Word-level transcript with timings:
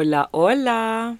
Hola, 0.00 0.28
hola. 0.30 1.18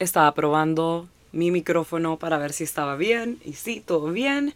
Estaba 0.00 0.34
probando 0.34 1.08
mi 1.30 1.52
micrófono 1.52 2.18
para 2.18 2.36
ver 2.36 2.52
si 2.52 2.64
estaba 2.64 2.96
bien 2.96 3.38
y 3.44 3.52
sí, 3.52 3.78
todo 3.78 4.10
bien. 4.10 4.54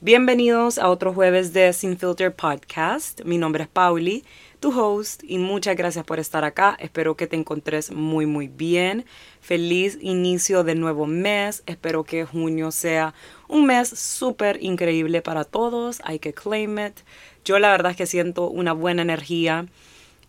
Bienvenidos 0.00 0.78
a 0.78 0.88
otro 0.88 1.12
jueves 1.12 1.52
de 1.52 1.74
Sin 1.74 1.98
Filter 1.98 2.34
Podcast. 2.34 3.20
Mi 3.26 3.36
nombre 3.36 3.64
es 3.64 3.68
Pauli, 3.68 4.24
tu 4.60 4.70
host, 4.70 5.22
y 5.24 5.36
muchas 5.36 5.76
gracias 5.76 6.06
por 6.06 6.18
estar 6.18 6.42
acá. 6.42 6.74
Espero 6.80 7.18
que 7.18 7.26
te 7.26 7.36
encontres 7.36 7.90
muy, 7.90 8.24
muy 8.24 8.48
bien. 8.48 9.04
Feliz 9.42 9.98
inicio 10.00 10.64
de 10.64 10.74
nuevo 10.74 11.06
mes. 11.06 11.62
Espero 11.66 12.04
que 12.04 12.24
junio 12.24 12.70
sea 12.70 13.12
un 13.46 13.66
mes 13.66 13.90
súper 13.90 14.56
increíble 14.62 15.20
para 15.20 15.44
todos. 15.44 16.00
Hay 16.02 16.18
que 16.18 16.32
claim 16.32 16.78
it. 16.78 17.00
Yo 17.44 17.58
la 17.58 17.72
verdad 17.72 17.90
es 17.90 17.98
que 17.98 18.06
siento 18.06 18.48
una 18.48 18.72
buena 18.72 19.02
energía 19.02 19.66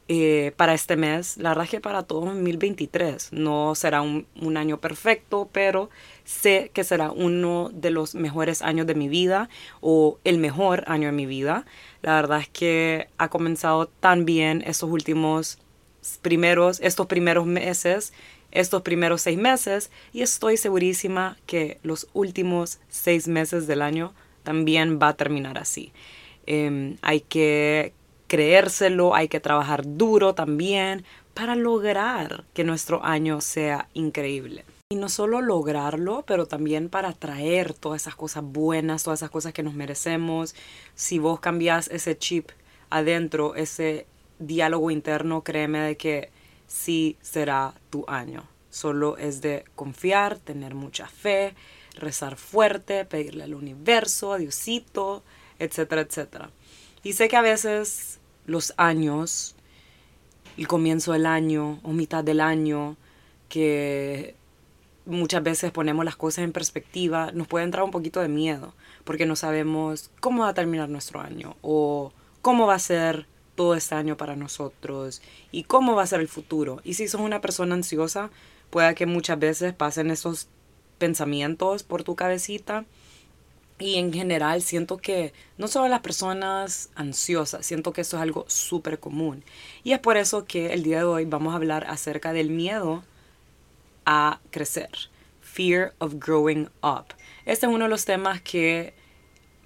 eh, 0.08 0.54
para 0.56 0.76
este 0.76 0.96
mes. 0.98 1.38
La 1.38 1.50
verdad 1.50 1.66
es 1.66 1.72
que 1.72 1.82
para 1.82 2.04
todo 2.04 2.22
2023 2.26 3.34
no 3.34 3.74
será 3.74 4.02
un, 4.02 4.28
un, 4.40 4.56
año 4.56 4.80
perfecto, 4.80 5.50
pero 5.52 5.90
sé 6.24 6.70
que 6.74 6.84
será 6.84 7.12
uno 7.12 7.72
de 7.74 7.90
los 7.90 8.14
mejores 8.14 8.62
años 8.62 8.86
de 8.86 8.94
mi 8.94 9.10
vida 9.10 9.50
o 9.82 10.20
el 10.24 10.38
mejor 10.38 10.84
año 10.86 11.08
de 11.08 11.12
mi 11.12 11.26
vida. 11.26 11.66
La 12.04 12.14
verdad 12.16 12.42
es 12.42 12.50
que 12.50 13.08
ha 13.18 13.30
comenzado 13.30 13.88
tan 13.88 14.26
bien 14.26 14.64
estos 14.68 14.92
últimos 14.92 15.58
primeros, 16.22 16.80
estos 16.82 17.08
primeros 17.08 17.48
meses, 17.48 18.14
estos 18.52 18.84
primeros 18.84 19.24
seis 19.24 19.40
meses 19.40 19.90
y 20.14 20.22
estoy 20.22 20.58
segurísima 20.58 21.38
que 21.48 21.80
los 21.82 22.08
últimos 22.14 22.80
seis 22.90 23.28
meses 23.28 23.66
del 23.66 23.82
año 23.82 24.14
también 24.44 25.00
va 25.02 25.10
a 25.10 25.16
terminar 25.16 25.58
así. 25.58 25.92
Eh, 26.46 26.96
hay 27.02 27.22
que 27.22 27.94
creérselo, 28.36 29.16
hay 29.16 29.30
que 29.30 29.40
trabajar 29.40 29.84
duro 29.86 30.36
también 30.36 31.06
para 31.34 31.56
lograr 31.56 32.44
que 32.54 32.66
nuestro 32.66 33.02
año 33.06 33.40
sea 33.40 33.88
increíble. 33.94 34.66
Y 34.90 34.98
no 34.98 35.08
solo 35.08 35.40
lograrlo, 35.40 36.26
pero 36.28 36.46
también 36.46 36.90
para 36.90 37.14
traer 37.14 37.74
todas 37.74 38.02
esas 38.02 38.18
cosas 38.18 38.44
buenas, 38.44 39.04
todas 39.04 39.20
esas 39.20 39.30
cosas 39.30 39.54
que 39.54 39.64
nos 39.64 39.74
merecemos. 39.74 40.54
Si 40.96 41.18
vos 41.18 41.40
cambias 41.40 41.88
ese 41.88 42.18
chip 42.18 42.50
adentro, 42.90 43.56
ese 43.56 44.06
diálogo 44.40 44.92
interno, 44.92 45.42
créeme 45.42 45.80
de 45.80 45.96
que 45.96 46.30
sí 46.68 47.16
será 47.22 47.74
tu 47.90 48.04
año. 48.10 48.44
Solo 48.70 49.16
es 49.16 49.40
de 49.40 49.64
confiar, 49.76 50.40
tener 50.40 50.76
mucha 50.76 51.08
fe, 51.08 51.56
rezar 51.94 52.36
fuerte, 52.36 53.06
pedirle 53.06 53.46
al 53.46 53.54
universo, 53.54 54.34
a 54.34 54.38
Diosito, 54.38 55.24
etcétera, 55.58 56.02
etcétera. 56.02 56.50
Y 57.02 57.14
sé 57.14 57.30
que 57.30 57.38
a 57.38 57.42
veces 57.42 58.20
los 58.46 58.74
años, 58.78 59.56
el 60.58 60.68
comienzo 60.68 61.14
del 61.14 61.26
año 61.26 61.80
o 61.84 61.92
mitad 61.92 62.24
del 62.24 62.42
año, 62.42 62.98
que 63.50 64.36
muchas 65.06 65.44
veces 65.44 65.72
ponemos 65.72 66.06
las 66.06 66.16
cosas 66.16 66.44
en 66.44 66.52
perspectiva, 66.52 67.32
nos 67.34 67.48
puede 67.48 67.66
entrar 67.66 67.84
un 67.84 67.92
poquito 67.92 68.22
de 68.22 68.28
miedo, 68.28 68.74
porque 69.04 69.26
no 69.26 69.36
sabemos 69.36 70.12
cómo 70.20 70.44
va 70.44 70.50
a 70.50 70.54
terminar 70.54 70.90
nuestro 70.90 71.22
año 71.22 71.56
o 71.62 72.12
cómo 72.42 72.68
va 72.68 72.76
a 72.76 72.80
ser 72.80 73.28
todo 73.56 73.76
este 73.76 73.96
año 73.96 74.18
para 74.18 74.36
nosotros 74.36 75.22
y 75.52 75.64
cómo 75.64 75.96
va 75.96 76.04
a 76.04 76.08
ser 76.08 76.20
el 76.20 76.28
futuro. 76.28 76.82
Y 76.84 76.96
si 76.96 77.08
sos 77.08 77.22
una 77.22 77.42
persona 77.42 77.76
ansiosa, 77.76 78.30
puede 78.70 78.94
que 78.96 79.06
muchas 79.06 79.40
veces 79.40 79.74
pasen 79.74 80.12
esos 80.12 80.48
pensamientos 80.98 81.84
por 81.84 82.04
tu 82.04 82.16
cabecita 82.16 82.86
y 83.78 83.96
en 83.96 84.14
general 84.14 84.62
siento 84.62 84.98
que 84.98 85.34
no 85.58 85.68
solo 85.68 85.90
las 85.90 86.00
personas 86.00 86.90
ansiosas, 86.96 87.66
siento 87.66 87.92
que 87.92 88.02
eso 88.02 88.18
es 88.18 88.24
algo 88.24 88.46
súper 88.48 89.00
común. 89.00 89.44
Y 89.84 89.92
es 89.92 90.00
por 90.00 90.16
eso 90.18 90.46
que 90.46 90.74
el 90.74 90.84
día 90.84 91.00
de 91.00 91.04
hoy 91.04 91.26
vamos 91.26 91.54
a 91.54 91.58
hablar 91.58 91.86
acerca 91.90 92.32
del 92.32 92.50
miedo 92.50 93.04
a 94.06 94.40
crecer. 94.52 94.90
Fear 95.42 95.94
of 96.00 96.16
growing 96.16 96.70
up. 96.82 97.14
Este 97.46 97.66
es 97.66 97.72
uno 97.72 97.86
de 97.86 97.90
los 97.90 98.06
temas 98.06 98.42
que 98.42 98.94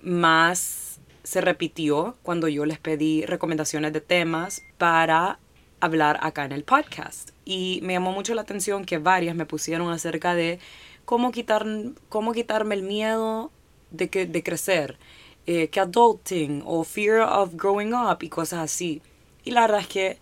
más 0.01 0.99
se 1.23 1.41
repitió 1.41 2.17
cuando 2.23 2.47
yo 2.47 2.65
les 2.65 2.79
pedí 2.79 3.25
recomendaciones 3.25 3.93
de 3.93 4.01
temas 4.01 4.63
para 4.79 5.39
hablar 5.79 6.19
acá 6.21 6.45
en 6.45 6.51
el 6.51 6.63
podcast. 6.63 7.31
Y 7.45 7.79
me 7.83 7.93
llamó 7.93 8.11
mucho 8.11 8.33
la 8.33 8.41
atención 8.41 8.85
que 8.85 8.97
varias 8.97 9.35
me 9.35 9.45
pusieron 9.45 9.91
acerca 9.91 10.33
de 10.33 10.59
cómo, 11.05 11.31
quitar, 11.31 11.65
cómo 12.09 12.33
quitarme 12.33 12.73
el 12.75 12.83
miedo 12.83 13.51
de, 13.91 14.09
que, 14.09 14.25
de 14.25 14.43
crecer, 14.43 14.97
eh, 15.45 15.67
que 15.69 15.79
adulting 15.79 16.63
o 16.65 16.83
fear 16.83 17.21
of 17.21 17.53
growing 17.53 17.93
up 17.93 18.17
y 18.21 18.29
cosas 18.29 18.59
así. 18.59 19.01
Y 19.43 19.51
la 19.51 19.61
verdad 19.61 19.81
es 19.81 19.87
que 19.87 20.17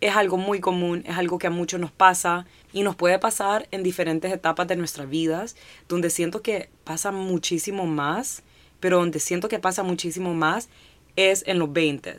es 0.00 0.16
algo 0.16 0.36
muy 0.36 0.60
común, 0.60 1.04
es 1.06 1.16
algo 1.16 1.38
que 1.38 1.46
a 1.46 1.50
muchos 1.50 1.78
nos 1.80 1.92
pasa 1.92 2.46
y 2.72 2.82
nos 2.82 2.96
puede 2.96 3.18
pasar 3.18 3.68
en 3.70 3.82
diferentes 3.82 4.32
etapas 4.32 4.66
de 4.66 4.76
nuestras 4.76 5.08
vidas, 5.08 5.56
donde 5.88 6.10
siento 6.10 6.42
que 6.42 6.68
pasa 6.84 7.12
muchísimo 7.12 7.86
más, 7.86 8.42
pero 8.80 8.98
donde 8.98 9.20
siento 9.20 9.48
que 9.48 9.60
pasa 9.60 9.82
muchísimo 9.82 10.34
más 10.34 10.68
es 11.14 11.44
en 11.46 11.58
los 11.58 11.72
20 11.72 12.18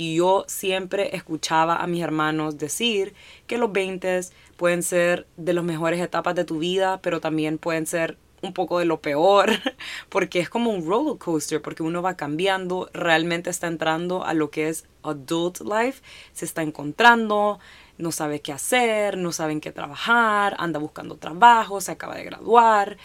y 0.00 0.14
yo 0.14 0.46
siempre 0.48 1.14
escuchaba 1.14 1.76
a 1.76 1.86
mis 1.86 2.02
hermanos 2.02 2.56
decir 2.56 3.12
que 3.46 3.58
los 3.58 3.70
20 3.70 4.22
pueden 4.56 4.82
ser 4.82 5.26
de 5.36 5.52
las 5.52 5.62
mejores 5.62 6.00
etapas 6.00 6.34
de 6.34 6.46
tu 6.46 6.58
vida, 6.58 7.00
pero 7.02 7.20
también 7.20 7.58
pueden 7.58 7.86
ser 7.86 8.16
un 8.42 8.52
poco 8.52 8.78
de 8.78 8.84
lo 8.84 9.00
peor, 9.00 9.50
porque 10.08 10.40
es 10.40 10.48
como 10.48 10.70
un 10.70 10.86
roller 10.86 11.18
coaster, 11.18 11.60
porque 11.62 11.82
uno 11.82 12.02
va 12.02 12.16
cambiando, 12.16 12.90
realmente 12.92 13.50
está 13.50 13.66
entrando 13.66 14.24
a 14.24 14.34
lo 14.34 14.50
que 14.50 14.68
es 14.68 14.84
adult 15.02 15.60
life, 15.60 16.02
se 16.32 16.44
está 16.44 16.62
encontrando, 16.62 17.58
no 17.98 18.12
sabe 18.12 18.40
qué 18.40 18.52
hacer, 18.52 19.16
no 19.18 19.32
sabe 19.32 19.52
en 19.52 19.60
qué 19.60 19.72
trabajar, 19.72 20.56
anda 20.58 20.78
buscando 20.78 21.16
trabajo, 21.16 21.80
se 21.80 21.92
acaba 21.92 22.14
de 22.14 22.24
graduar, 22.24 22.96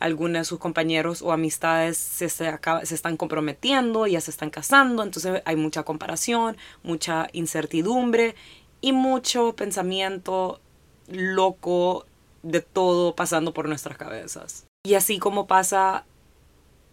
algunos 0.00 0.40
de 0.40 0.44
sus 0.44 0.58
compañeros 0.58 1.22
o 1.22 1.32
amistades 1.32 1.96
se, 1.96 2.28
se, 2.28 2.48
acaba, 2.48 2.84
se 2.84 2.94
están 2.94 3.16
comprometiendo, 3.16 4.06
ya 4.06 4.20
se 4.20 4.30
están 4.30 4.50
casando, 4.50 5.02
entonces 5.02 5.42
hay 5.44 5.56
mucha 5.56 5.82
comparación, 5.82 6.56
mucha 6.82 7.28
incertidumbre 7.32 8.34
y 8.80 8.92
mucho 8.92 9.56
pensamiento 9.56 10.60
loco 11.08 12.06
de 12.42 12.60
todo 12.60 13.14
pasando 13.16 13.54
por 13.54 13.68
nuestras 13.68 13.96
cabezas. 13.96 14.66
Y 14.86 14.96
así 14.96 15.18
como 15.18 15.46
pasa 15.46 16.04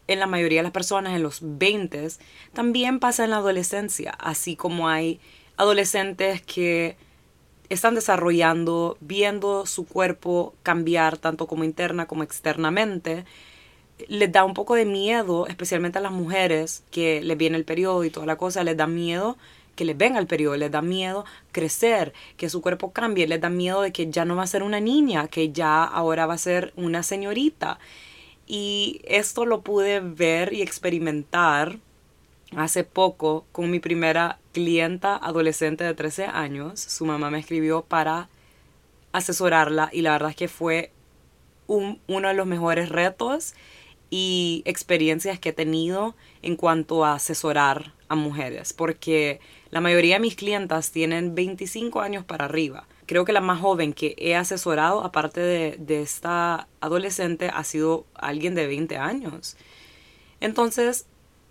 en 0.08 0.20
la 0.20 0.26
mayoría 0.26 0.60
de 0.60 0.64
las 0.64 0.72
personas 0.72 1.14
en 1.14 1.24
los 1.24 1.40
20, 1.42 2.08
también 2.54 3.02
pasa 3.02 3.26
en 3.26 3.32
la 3.32 3.38
adolescencia, 3.38 4.12
así 4.12 4.56
como 4.56 4.88
hay 4.88 5.20
adolescentes 5.58 6.42
que 6.42 6.96
están 7.68 7.94
desarrollando, 7.94 8.96
viendo 9.02 9.66
su 9.66 9.86
cuerpo 9.86 10.56
cambiar 10.64 11.18
tanto 11.18 11.48
como 11.48 11.66
interna 11.66 12.08
como 12.08 12.24
externamente, 12.24 13.26
les 14.08 14.32
da 14.32 14.46
un 14.46 14.54
poco 14.54 14.76
de 14.76 14.86
miedo, 14.86 15.46
especialmente 15.48 15.98
a 15.98 16.02
las 16.02 16.14
mujeres 16.14 16.86
que 16.92 17.22
les 17.22 17.38
viene 17.38 17.58
el 17.58 17.66
periodo 17.66 18.06
y 18.06 18.10
toda 18.10 18.26
la 18.26 18.38
cosa, 18.38 18.64
les 18.64 18.78
da 18.78 18.88
miedo 18.88 19.38
que 19.76 19.86
les 19.86 19.98
venga 19.98 20.20
el 20.20 20.28
periodo, 20.28 20.58
les 20.58 20.72
da 20.72 20.82
miedo 20.82 21.26
crecer, 21.52 22.14
que 22.38 22.50
su 22.50 22.62
cuerpo 22.62 22.92
cambie, 22.92 23.28
les 23.28 23.42
da 23.42 23.50
miedo 23.50 23.82
de 23.82 23.92
que 23.92 24.10
ya 24.10 24.26
no 24.26 24.36
va 24.36 24.44
a 24.44 24.48
ser 24.48 24.64
una 24.64 24.80
niña, 24.80 25.28
que 25.28 25.52
ya 25.52 25.84
ahora 25.84 26.26
va 26.26 26.36
a 26.36 26.38
ser 26.38 26.74
una 26.76 27.04
señorita. 27.04 27.80
Y 28.48 29.02
esto 29.06 29.46
lo 29.46 29.62
pude 29.62 30.00
ver 30.02 30.54
y 30.54 30.62
experimentar 30.62 31.78
hace 32.56 32.84
poco 32.84 33.46
con 33.52 33.72
mi 33.72 33.80
primera 33.80 34.40
clienta 34.52 35.16
adolescente 35.16 35.84
de 35.84 35.94
13 35.94 36.26
años. 36.26 36.80
Su 36.80 37.06
mamá 37.06 37.30
me 37.30 37.40
escribió 37.40 37.84
para 37.84 38.30
asesorarla 39.14 39.90
y 39.92 40.02
la 40.02 40.12
verdad 40.12 40.32
es 40.32 40.36
que 40.36 40.48
fue 40.48 40.92
un, 41.68 42.00
uno 42.08 42.28
de 42.28 42.34
los 42.34 42.48
mejores 42.48 42.90
retos 42.90 43.54
y 44.10 44.62
experiencias 44.66 45.40
que 45.40 45.50
he 45.50 45.54
tenido 45.54 46.16
en 46.42 46.58
cuanto 46.58 47.06
a 47.06 47.14
asesorar 47.14 47.94
a 48.10 48.16
mujeres, 48.16 48.74
porque 48.74 49.40
la 49.72 49.80
mayoría 49.80 50.16
de 50.16 50.20
mis 50.20 50.36
clientas 50.36 50.92
tienen 50.92 51.34
25 51.34 52.02
años 52.02 52.26
para 52.26 52.46
arriba. 52.46 52.86
Creo 53.06 53.24
que 53.24 53.32
la 53.32 53.40
más 53.40 53.62
joven 53.62 53.94
que 53.94 54.16
he 54.18 54.36
asesorado, 54.36 55.04
aparte 55.04 55.40
de, 55.40 56.02
esta 56.02 56.68
adolescente, 56.82 57.50
ha 57.54 57.64
sido 57.64 58.06
alguien 58.14 58.54
de 58.54 58.68
20 58.68 58.98
años. 58.98 59.56
Entonces, 60.42 61.06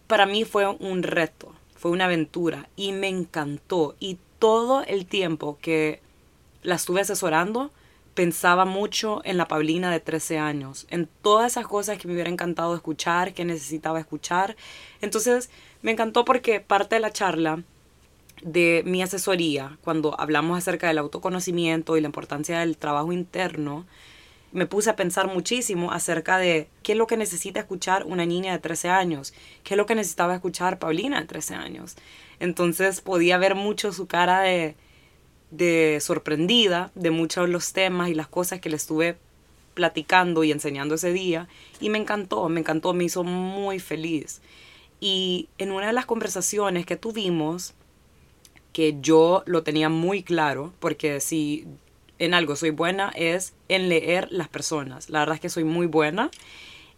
para 0.06 0.26
mí 0.26 0.44
fue 0.44 0.66
un 0.66 1.02
reto, 1.02 1.54
fue 1.76 1.90
una 1.90 2.04
aventura 2.04 2.68
y 2.76 2.92
me 2.92 3.08
encantó. 3.08 3.96
Y 4.00 4.18
todo 4.38 4.84
el 4.84 5.06
tiempo 5.06 5.58
que 5.60 6.00
la 6.62 6.74
estuve 6.74 7.00
asesorando, 7.00 7.70
pensaba 8.12 8.66
mucho 8.66 9.22
en 9.24 9.38
la 9.38 9.48
Paulina 9.48 9.90
de 9.90 10.00
13 10.00 10.38
años, 10.38 10.86
en 10.90 11.08
todas 11.22 11.52
esas 11.52 11.66
cosas 11.66 11.96
que 11.96 12.06
me 12.06 12.12
hubiera 12.12 12.28
encantado 12.28 12.74
escuchar, 12.74 13.32
que 13.32 13.46
necesitaba 13.46 13.98
escuchar. 13.98 14.56
Entonces, 15.00 15.48
me 15.80 15.92
encantó 15.92 16.26
porque 16.26 16.60
parte 16.60 16.96
de 16.96 17.00
la 17.00 17.12
charla 17.12 17.62
de 18.42 18.82
mi 18.86 19.02
asesoría, 19.02 19.78
cuando 19.82 20.18
hablamos 20.18 20.58
acerca 20.58 20.88
del 20.88 20.98
autoconocimiento 20.98 21.96
y 21.96 22.00
la 22.00 22.06
importancia 22.06 22.60
del 22.60 22.76
trabajo 22.76 23.12
interno, 23.12 23.86
me 24.52 24.66
puse 24.66 24.90
a 24.90 24.96
pensar 24.96 25.28
muchísimo 25.28 25.92
acerca 25.92 26.38
de 26.38 26.68
qué 26.82 26.92
es 26.92 26.98
lo 26.98 27.06
que 27.06 27.16
necesita 27.16 27.60
escuchar 27.60 28.04
una 28.04 28.26
niña 28.26 28.52
de 28.52 28.58
13 28.58 28.88
años, 28.88 29.32
qué 29.62 29.74
es 29.74 29.78
lo 29.78 29.86
que 29.86 29.94
necesitaba 29.94 30.34
escuchar 30.34 30.78
Paulina 30.78 31.20
de 31.20 31.26
13 31.26 31.54
años. 31.54 31.96
Entonces 32.40 33.00
podía 33.00 33.38
ver 33.38 33.54
mucho 33.54 33.92
su 33.92 34.06
cara 34.06 34.40
de, 34.40 34.74
de 35.50 35.98
sorprendida 36.00 36.90
de 36.94 37.10
muchos 37.10 37.46
de 37.46 37.52
los 37.52 37.72
temas 37.72 38.08
y 38.08 38.14
las 38.14 38.28
cosas 38.28 38.60
que 38.60 38.70
le 38.70 38.76
estuve 38.76 39.18
platicando 39.74 40.42
y 40.42 40.50
enseñando 40.50 40.96
ese 40.96 41.12
día 41.12 41.48
y 41.80 41.90
me 41.90 41.98
encantó, 41.98 42.48
me 42.48 42.60
encantó, 42.60 42.92
me 42.92 43.04
hizo 43.04 43.22
muy 43.22 43.78
feliz. 43.78 44.40
Y 45.00 45.48
en 45.58 45.70
una 45.70 45.86
de 45.86 45.92
las 45.92 46.06
conversaciones 46.06 46.86
que 46.86 46.96
tuvimos, 46.96 47.74
que 48.72 48.96
yo 49.00 49.42
lo 49.46 49.62
tenía 49.62 49.88
muy 49.88 50.22
claro, 50.22 50.72
porque 50.78 51.20
si 51.20 51.66
en 52.18 52.34
algo 52.34 52.54
soy 52.54 52.70
buena 52.70 53.10
es 53.16 53.54
en 53.68 53.88
leer 53.88 54.28
las 54.30 54.48
personas. 54.48 55.10
La 55.10 55.20
verdad 55.20 55.36
es 55.36 55.40
que 55.40 55.48
soy 55.48 55.64
muy 55.64 55.86
buena, 55.86 56.30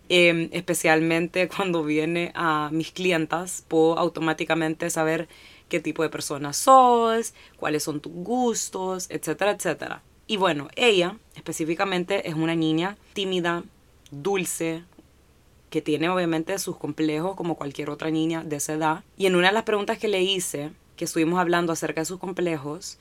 em, 0.08 0.48
especialmente 0.52 1.48
cuando 1.56 1.84
viene 1.84 2.32
a 2.34 2.68
mis 2.72 2.92
clientas, 2.92 3.64
puedo 3.68 3.98
automáticamente 3.98 4.90
saber 4.90 5.28
qué 5.68 5.80
tipo 5.80 6.02
de 6.02 6.10
persona 6.10 6.52
sos, 6.52 7.34
cuáles 7.56 7.82
son 7.84 8.00
tus 8.00 8.12
gustos, 8.12 9.06
etcétera, 9.10 9.52
etcétera. 9.52 10.02
Y 10.26 10.36
bueno, 10.36 10.68
ella 10.76 11.16
específicamente 11.34 12.28
es 12.28 12.34
una 12.34 12.54
niña 12.54 12.96
tímida, 13.14 13.64
dulce, 14.10 14.84
que 15.70 15.80
tiene 15.80 16.10
obviamente 16.10 16.58
sus 16.58 16.76
complejos 16.76 17.34
como 17.34 17.56
cualquier 17.56 17.88
otra 17.88 18.10
niña 18.10 18.44
de 18.44 18.56
esa 18.56 18.74
edad. 18.74 19.04
Y 19.16 19.26
en 19.26 19.36
una 19.36 19.48
de 19.48 19.54
las 19.54 19.62
preguntas 19.62 19.98
que 19.98 20.08
le 20.08 20.22
hice, 20.22 20.70
estuvimos 21.04 21.40
hablando 21.40 21.72
acerca 21.72 22.02
de 22.02 22.06
sus 22.06 22.18
complejos, 22.18 22.98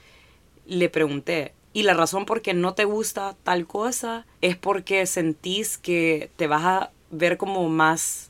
le 0.66 0.90
pregunté, 0.90 1.54
¿y 1.74 1.84
la 1.84 1.94
razón 1.94 2.26
por 2.26 2.42
qué 2.42 2.54
no 2.54 2.74
te 2.74 2.86
gusta 2.86 3.36
tal 3.44 3.68
cosa 3.68 4.26
es 4.42 4.56
porque 4.58 5.06
sentís 5.06 5.78
que 5.78 6.30
te 6.36 6.48
vas 6.48 6.64
a 6.64 6.92
ver 7.10 7.38
como 7.38 7.68
más 7.70 8.30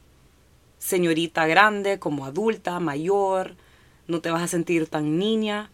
señorita 0.79 1.45
grande, 1.47 1.99
como 1.99 2.25
adulta, 2.25 2.79
mayor, 2.79 3.55
no 4.07 4.21
te 4.21 4.31
vas 4.31 4.41
a 4.41 4.47
sentir 4.47 4.87
tan 4.87 5.17
niña? 5.17 5.69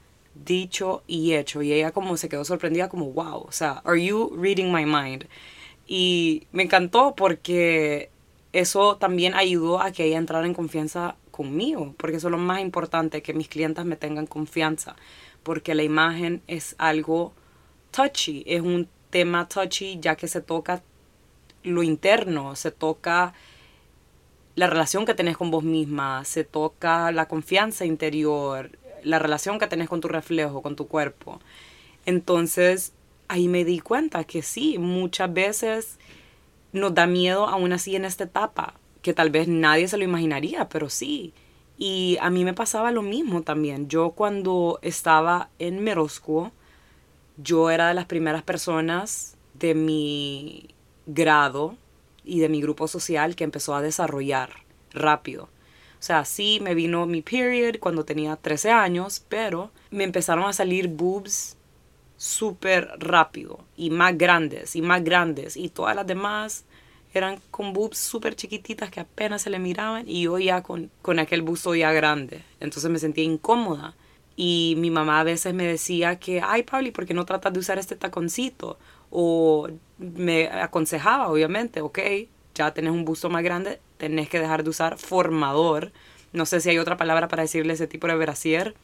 dicho 0.45 1.03
y 1.07 1.33
hecho. 1.33 1.61
Y 1.61 1.73
ella 1.73 1.91
como 1.91 2.17
se 2.17 2.29
quedó 2.29 2.45
sorprendida 2.45 2.89
como, 2.89 3.11
wow, 3.11 3.45
o 3.47 3.51
sea, 3.51 3.81
are 3.85 4.03
you 4.03 4.35
reading 4.37 4.71
my 4.71 4.85
mind? 4.85 5.25
Y 5.87 6.47
me 6.51 6.63
encantó 6.63 7.15
porque 7.15 8.09
eso 8.53 8.97
también 8.97 9.33
ayudó 9.35 9.81
a 9.81 9.91
que 9.91 10.05
ella 10.05 10.17
entrara 10.17 10.45
en 10.45 10.53
confianza 10.53 11.15
conmigo, 11.37 11.93
porque 11.97 12.17
eso 12.17 12.27
es 12.27 12.31
lo 12.31 12.39
más 12.39 12.61
importante, 12.61 13.21
que 13.21 13.35
mis 13.35 13.47
clientes 13.47 13.85
me 13.85 13.95
tengan 13.95 14.25
confianza, 14.25 14.95
porque 15.43 15.75
la 15.75 15.83
imagen 15.83 16.41
es 16.47 16.75
algo 16.79 17.31
touchy, 17.91 18.43
es 18.47 18.61
un 18.61 18.89
tema 19.11 19.47
touchy 19.47 19.99
ya 20.01 20.15
que 20.15 20.27
se 20.27 20.41
toca 20.41 20.81
lo 21.63 21.83
interno, 21.83 22.55
se 22.55 22.71
toca 22.71 23.33
la 24.55 24.65
relación 24.65 25.05
que 25.05 25.13
tenés 25.13 25.37
con 25.37 25.51
vos 25.51 25.63
misma, 25.63 26.25
se 26.25 26.43
toca 26.43 27.11
la 27.11 27.27
confianza 27.27 27.85
interior, 27.85 28.71
la 29.03 29.19
relación 29.19 29.59
que 29.59 29.67
tenés 29.67 29.87
con 29.87 30.01
tu 30.01 30.07
reflejo, 30.07 30.63
con 30.63 30.75
tu 30.75 30.87
cuerpo. 30.87 31.39
Entonces, 32.07 32.93
ahí 33.27 33.47
me 33.47 33.63
di 33.63 33.79
cuenta 33.79 34.23
que 34.23 34.41
sí, 34.41 34.79
muchas 34.79 35.31
veces 35.31 35.99
nos 36.71 36.95
da 36.95 37.05
miedo 37.05 37.47
aún 37.47 37.71
así 37.71 37.95
en 37.95 38.05
esta 38.05 38.23
etapa, 38.23 38.73
que 39.07 39.13
tal 39.13 39.29
vez 39.29 39.47
nadie 39.47 39.87
se 39.87 39.95
lo 39.95 40.03
imaginaría, 40.03 40.67
pero 40.67 40.89
sí. 40.89 41.33
Y 41.77 42.17
a 42.19 42.29
mí 42.29 42.43
me 42.43 42.53
pasaba 42.53 42.91
lo 42.91 43.01
mismo 43.01 43.41
también. 43.41 43.87
Yo 43.87 44.09
cuando 44.09 44.79
estaba 44.81 45.49
en 45.59 45.81
middle 45.81 46.51
yo 47.37 47.69
era 47.69 47.87
de 47.87 47.93
las 47.93 48.03
primeras 48.03 48.43
personas 48.43 49.37
de 49.53 49.75
mi 49.75 50.75
grado 51.05 51.77
y 52.25 52.41
de 52.41 52.49
mi 52.49 52.59
grupo 52.59 52.89
social 52.89 53.37
que 53.37 53.45
empezó 53.45 53.75
a 53.75 53.81
desarrollar 53.81 54.49
rápido. 54.91 55.43
O 55.43 56.03
sea, 56.03 56.25
sí 56.25 56.59
me 56.61 56.75
vino 56.75 57.05
mi 57.05 57.21
period 57.21 57.79
cuando 57.79 58.03
tenía 58.03 58.35
13 58.35 58.71
años, 58.71 59.23
pero 59.29 59.71
me 59.89 60.03
empezaron 60.03 60.43
a 60.43 60.51
salir 60.51 60.89
boobs 60.89 61.55
súper 62.17 62.89
rápido 62.99 63.61
y 63.77 63.89
más 63.89 64.17
grandes 64.17 64.75
y 64.75 64.81
más 64.81 65.01
grandes 65.01 65.55
y 65.55 65.69
todas 65.69 65.95
las 65.95 66.05
demás 66.05 66.65
eran 67.17 67.39
con 67.51 67.73
boobs 67.73 67.97
súper 67.97 68.35
chiquititas 68.35 68.89
que 68.89 68.99
apenas 68.99 69.41
se 69.41 69.49
le 69.49 69.59
miraban 69.59 70.07
y 70.07 70.23
yo 70.23 70.37
ya 70.39 70.61
con, 70.63 70.89
con 71.01 71.19
aquel 71.19 71.41
busto 71.41 71.75
ya 71.75 71.91
grande. 71.91 72.43
Entonces 72.59 72.89
me 72.89 72.99
sentía 72.99 73.23
incómoda. 73.23 73.95
Y 74.35 74.75
mi 74.77 74.91
mamá 74.91 75.19
a 75.19 75.23
veces 75.23 75.53
me 75.53 75.65
decía 75.65 76.17
que, 76.19 76.41
ay, 76.41 76.63
Pablo, 76.63 76.93
¿por 76.93 77.07
qué 77.07 77.15
no 77.15 77.25
tratas 77.25 77.53
de 77.53 77.59
usar 77.59 77.79
este 77.79 77.95
taconcito? 77.95 78.77
O 79.09 79.67
me 79.97 80.47
aconsejaba, 80.47 81.29
obviamente, 81.29 81.81
ok, 81.81 81.99
ya 82.53 82.71
tenés 82.73 82.91
un 82.91 83.03
busto 83.03 83.29
más 83.29 83.43
grande, 83.43 83.79
tenés 83.97 84.29
que 84.29 84.39
dejar 84.39 84.63
de 84.63 84.69
usar 84.69 84.97
formador. 84.97 85.91
No 86.33 86.45
sé 86.45 86.61
si 86.61 86.69
hay 86.69 86.77
otra 86.77 86.97
palabra 86.97 87.27
para 87.27 87.43
decirle 87.43 87.73
ese 87.73 87.87
tipo 87.87 88.05
de 88.07 88.15
brasier, 88.15 88.75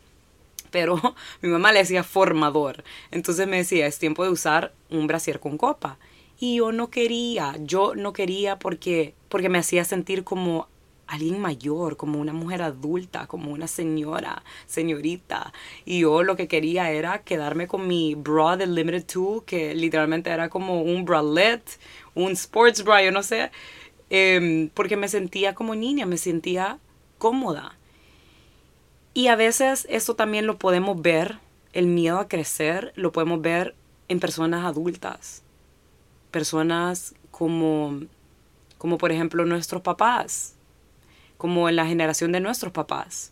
pero 0.71 0.99
mi 1.41 1.49
mamá 1.49 1.71
le 1.71 1.79
decía 1.79 2.03
formador. 2.03 2.83
Entonces 3.11 3.47
me 3.47 3.57
decía, 3.57 3.85
es 3.85 3.99
tiempo 3.99 4.23
de 4.23 4.31
usar 4.31 4.73
un 4.89 5.07
brasier 5.07 5.39
con 5.39 5.57
copa. 5.57 5.97
Y 6.39 6.57
yo 6.57 6.71
no 6.71 6.89
quería, 6.89 7.55
yo 7.59 7.95
no 7.95 8.13
quería 8.13 8.59
porque, 8.59 9.13
porque 9.29 9.49
me 9.49 9.59
hacía 9.59 9.85
sentir 9.85 10.23
como 10.23 10.67
alguien 11.07 11.39
mayor, 11.39 11.97
como 11.97 12.19
una 12.19 12.33
mujer 12.33 12.61
adulta, 12.61 13.27
como 13.27 13.51
una 13.51 13.67
señora, 13.67 14.43
señorita. 14.65 15.53
Y 15.85 15.99
yo 16.01 16.23
lo 16.23 16.35
que 16.35 16.47
quería 16.47 16.91
era 16.91 17.23
quedarme 17.23 17.67
con 17.67 17.87
mi 17.87 18.15
bra 18.15 18.57
de 18.57 18.67
Limited 18.67 19.05
2, 19.13 19.43
que 19.43 19.75
literalmente 19.75 20.29
era 20.29 20.49
como 20.49 20.81
un 20.81 21.05
bralette, 21.05 21.79
un 22.15 22.31
sports 22.31 22.83
bra, 22.83 23.03
yo 23.03 23.11
no 23.11 23.23
sé, 23.23 23.51
em, 24.09 24.69
porque 24.69 24.97
me 24.97 25.07
sentía 25.07 25.53
como 25.55 25.75
niña, 25.75 26.05
me 26.05 26.17
sentía 26.17 26.79
cómoda. 27.17 27.77
Y 29.13 29.27
a 29.27 29.35
veces 29.35 29.85
eso 29.89 30.15
también 30.15 30.47
lo 30.47 30.57
podemos 30.57 31.01
ver, 31.01 31.37
el 31.73 31.87
miedo 31.87 32.19
a 32.19 32.27
crecer, 32.27 32.93
lo 32.95 33.11
podemos 33.11 33.41
ver 33.41 33.75
en 34.07 34.19
personas 34.19 34.65
adultas, 34.65 35.42
personas 36.33 37.15
como, 37.31 38.01
como 38.77 38.97
por 38.97 39.13
ejemplo 39.13 39.45
nuestros 39.45 39.81
papás, 39.81 40.55
como 41.37 41.69
en 41.69 41.77
la 41.77 41.85
generación 41.85 42.33
de 42.33 42.41
nuestros 42.41 42.73
papás. 42.73 43.31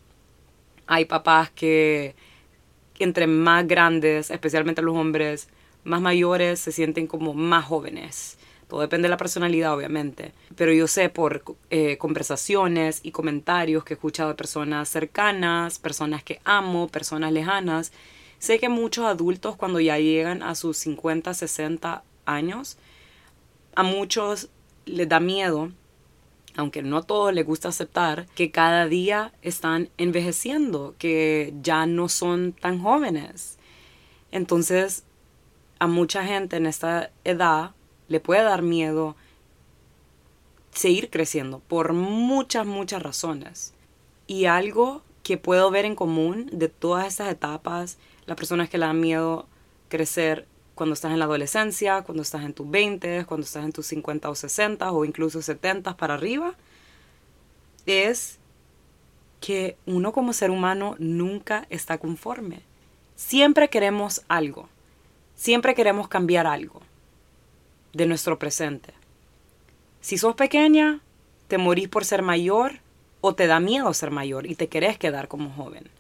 Hay 0.88 1.04
papás 1.06 1.50
que 1.50 2.16
entre 3.00 3.28
más 3.28 3.68
grandes, 3.68 4.30
especialmente 4.32 4.82
los 4.82 4.96
hombres, 4.96 5.50
más 5.84 6.00
mayores, 6.02 6.60
se 6.60 6.72
sienten 6.72 7.08
como 7.08 7.34
más 7.34 7.66
jóvenes. 7.66 8.38
Todo 8.68 8.82
depende 8.82 9.08
de 9.08 9.10
la 9.10 9.18
personalidad, 9.18 9.74
obviamente. 9.74 10.34
Pero 10.56 10.72
yo 10.72 10.88
sé 10.88 11.10
por 11.10 11.44
eh, 11.70 11.98
conversaciones 11.98 13.02
y 13.04 13.12
comentarios 13.12 13.84
que 13.84 13.94
he 13.94 13.96
escuchado 13.96 14.30
de 14.30 14.36
personas 14.36 14.88
cercanas, 14.88 15.80
personas 15.80 16.24
que 16.24 16.40
amo, 16.46 16.88
personas 16.88 17.34
lejanas, 17.34 17.92
sé 18.40 18.60
que 18.60 18.70
muchos 18.70 19.06
adultos 19.06 19.56
cuando 19.56 19.80
ya 19.80 19.98
llegan 19.98 20.44
a 20.44 20.56
sus 20.56 20.78
50, 20.78 21.34
60 21.34 22.04
años, 22.26 22.78
a 23.76 23.84
muchos 23.84 24.50
les 24.86 25.08
da 25.08 25.20
miedo, 25.20 25.72
aunque 26.56 26.82
no 26.82 26.98
a 26.98 27.04
todos 27.04 27.34
les 27.34 27.46
gusta 27.46 27.70
aceptar, 27.70 28.28
que 28.36 28.52
cada 28.52 28.88
día 28.88 29.34
están 29.42 29.90
envejeciendo, 29.98 30.96
que 30.98 31.54
ya 31.62 31.86
no 31.86 32.10
son 32.10 32.54
tan 32.54 32.82
jóvenes. 32.82 33.58
Entonces, 34.32 35.04
a 35.80 35.88
mucha 35.88 36.26
gente 36.26 36.58
en 36.58 36.66
esta 36.66 37.12
edad 37.24 37.72
le 38.08 38.20
puede 38.20 38.44
dar 38.44 38.62
miedo 38.62 39.16
seguir 40.72 41.10
creciendo 41.10 41.60
por 41.60 41.94
muchas, 41.94 42.66
muchas 42.66 43.02
razones. 43.02 43.74
Y 44.28 44.46
algo 44.46 45.02
que 45.24 45.38
puedo 45.38 45.72
ver 45.72 45.86
en 45.86 45.96
común 45.96 46.50
de 46.52 46.70
todas 46.70 47.08
estas 47.08 47.32
etapas, 47.32 47.98
las 48.26 48.38
personas 48.38 48.70
que 48.70 48.78
le 48.78 48.86
dan 48.86 49.00
miedo 49.00 49.48
crecer 49.90 50.48
cuando 50.82 50.96
estás 50.96 51.12
en 51.12 51.20
la 51.20 51.26
adolescencia, 51.26 52.02
cuando 52.02 52.24
estás 52.24 52.44
en 52.44 52.56
tus 52.56 52.68
20, 52.68 53.26
cuando 53.26 53.46
estás 53.46 53.64
en 53.64 53.72
tus 53.72 53.86
50 53.86 54.32
o 54.32 54.34
60 54.34 54.92
o 54.92 55.06
incluso 55.06 55.40
70 55.40 55.96
para 55.96 56.16
arriba, 56.16 56.56
es 57.86 58.40
que 59.40 59.78
uno 59.86 60.12
como 60.12 60.34
ser 60.34 60.50
humano 60.50 60.96
nunca 60.98 61.68
está 61.70 62.00
conforme. 62.00 62.62
Siempre 63.16 63.70
queremos 63.70 64.24
algo, 64.28 64.70
siempre 65.36 65.76
queremos 65.76 66.08
cambiar 66.08 66.48
algo 66.48 66.82
de 67.94 68.08
nuestro 68.08 68.40
presente. 68.40 68.92
Si 70.00 70.18
sos 70.18 70.34
pequeña, 70.34 71.02
te 71.48 71.60
morís 71.60 71.90
por 71.90 72.06
ser 72.06 72.24
mayor 72.24 72.80
o 73.22 73.36
te 73.36 73.46
da 73.46 73.60
miedo 73.60 73.94
ser 73.94 74.10
mayor 74.10 74.48
y 74.48 74.56
te 74.56 74.68
querés 74.68 74.98
quedar 74.98 75.28
como 75.28 75.52
joven. 75.52 75.92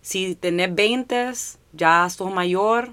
Si 0.00 0.34
tenés 0.34 0.74
20, 0.74 1.30
ya 1.74 2.08
sos 2.08 2.32
mayor, 2.32 2.92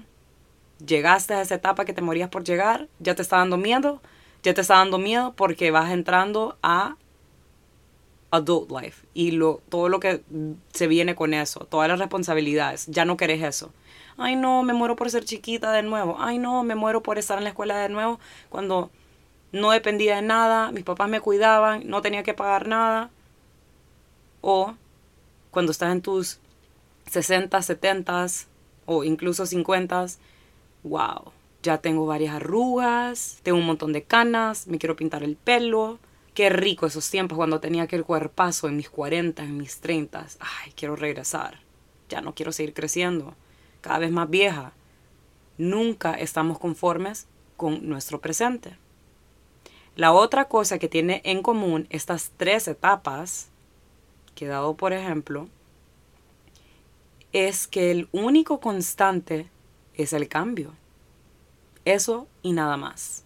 llegaste 0.84 1.34
a 1.34 1.42
esa 1.42 1.54
etapa 1.54 1.84
que 1.84 1.92
te 1.92 2.02
morías 2.02 2.28
por 2.28 2.44
llegar, 2.44 2.88
ya 2.98 3.14
te 3.14 3.22
está 3.22 3.38
dando 3.38 3.56
miedo, 3.56 4.00
ya 4.42 4.54
te 4.54 4.60
está 4.60 4.76
dando 4.76 4.98
miedo 4.98 5.34
porque 5.36 5.70
vas 5.70 5.90
entrando 5.90 6.56
a 6.62 6.96
adult 8.30 8.70
life 8.70 9.06
y 9.14 9.38
todo 9.68 9.88
lo 9.88 10.00
que 10.00 10.22
se 10.72 10.86
viene 10.86 11.14
con 11.14 11.34
eso, 11.34 11.60
todas 11.60 11.88
las 11.88 11.98
responsabilidades, 11.98 12.86
ya 12.86 13.04
no 13.04 13.16
querés 13.16 13.42
eso. 13.42 13.72
Ay 14.18 14.36
no, 14.36 14.62
me 14.62 14.72
muero 14.72 14.96
por 14.96 15.10
ser 15.10 15.24
chiquita 15.24 15.72
de 15.72 15.82
nuevo. 15.82 16.16
Ay 16.18 16.38
no, 16.38 16.62
me 16.62 16.74
muero 16.74 17.02
por 17.02 17.18
estar 17.18 17.38
en 17.38 17.44
la 17.44 17.50
escuela 17.50 17.76
de 17.76 17.88
nuevo 17.88 18.18
cuando 18.48 18.90
no 19.52 19.70
dependía 19.70 20.16
de 20.16 20.22
nada, 20.22 20.72
mis 20.72 20.84
papás 20.84 21.08
me 21.08 21.20
cuidaban, 21.20 21.82
no 21.86 22.02
tenía 22.02 22.22
que 22.22 22.34
pagar 22.34 22.66
nada. 22.66 23.10
O 24.40 24.74
cuando 25.50 25.72
estás 25.72 25.92
en 25.92 26.02
tus 26.02 26.38
60, 27.10 27.60
70, 27.60 28.26
o 28.86 29.04
incluso 29.04 29.46
50, 29.46 30.06
wow, 30.86 31.32
ya 31.62 31.78
tengo 31.78 32.06
varias 32.06 32.36
arrugas, 32.36 33.40
tengo 33.42 33.58
un 33.58 33.66
montón 33.66 33.92
de 33.92 34.04
canas, 34.04 34.66
me 34.66 34.78
quiero 34.78 34.96
pintar 34.96 35.22
el 35.22 35.36
pelo. 35.36 35.98
Qué 36.32 36.48
rico 36.50 36.86
esos 36.86 37.10
tiempos 37.10 37.36
cuando 37.36 37.60
tenía 37.60 37.84
aquel 37.84 38.04
cuerpazo 38.04 38.68
en 38.68 38.76
mis 38.76 38.90
40, 38.90 39.42
en 39.42 39.56
mis 39.56 39.80
30. 39.80 40.26
Ay, 40.38 40.72
quiero 40.76 40.94
regresar. 40.94 41.60
Ya 42.08 42.20
no 42.20 42.34
quiero 42.34 42.52
seguir 42.52 42.74
creciendo. 42.74 43.34
Cada 43.80 43.98
vez 43.98 44.10
más 44.10 44.28
vieja. 44.28 44.72
Nunca 45.58 46.12
estamos 46.12 46.58
conformes 46.58 47.26
con 47.56 47.88
nuestro 47.88 48.20
presente. 48.20 48.76
La 49.96 50.12
otra 50.12 50.44
cosa 50.44 50.78
que 50.78 50.88
tiene 50.88 51.22
en 51.24 51.42
común 51.42 51.86
estas 51.88 52.30
tres 52.36 52.68
etapas, 52.68 53.48
que 54.34 54.46
dado 54.46 54.76
por 54.76 54.92
ejemplo, 54.92 55.48
es 57.32 57.66
que 57.66 57.90
el 57.90 58.08
único 58.12 58.60
constante 58.60 59.48
es 59.96 60.12
el 60.12 60.28
cambio. 60.28 60.72
Eso 61.84 62.26
y 62.42 62.52
nada 62.52 62.76
más. 62.76 63.24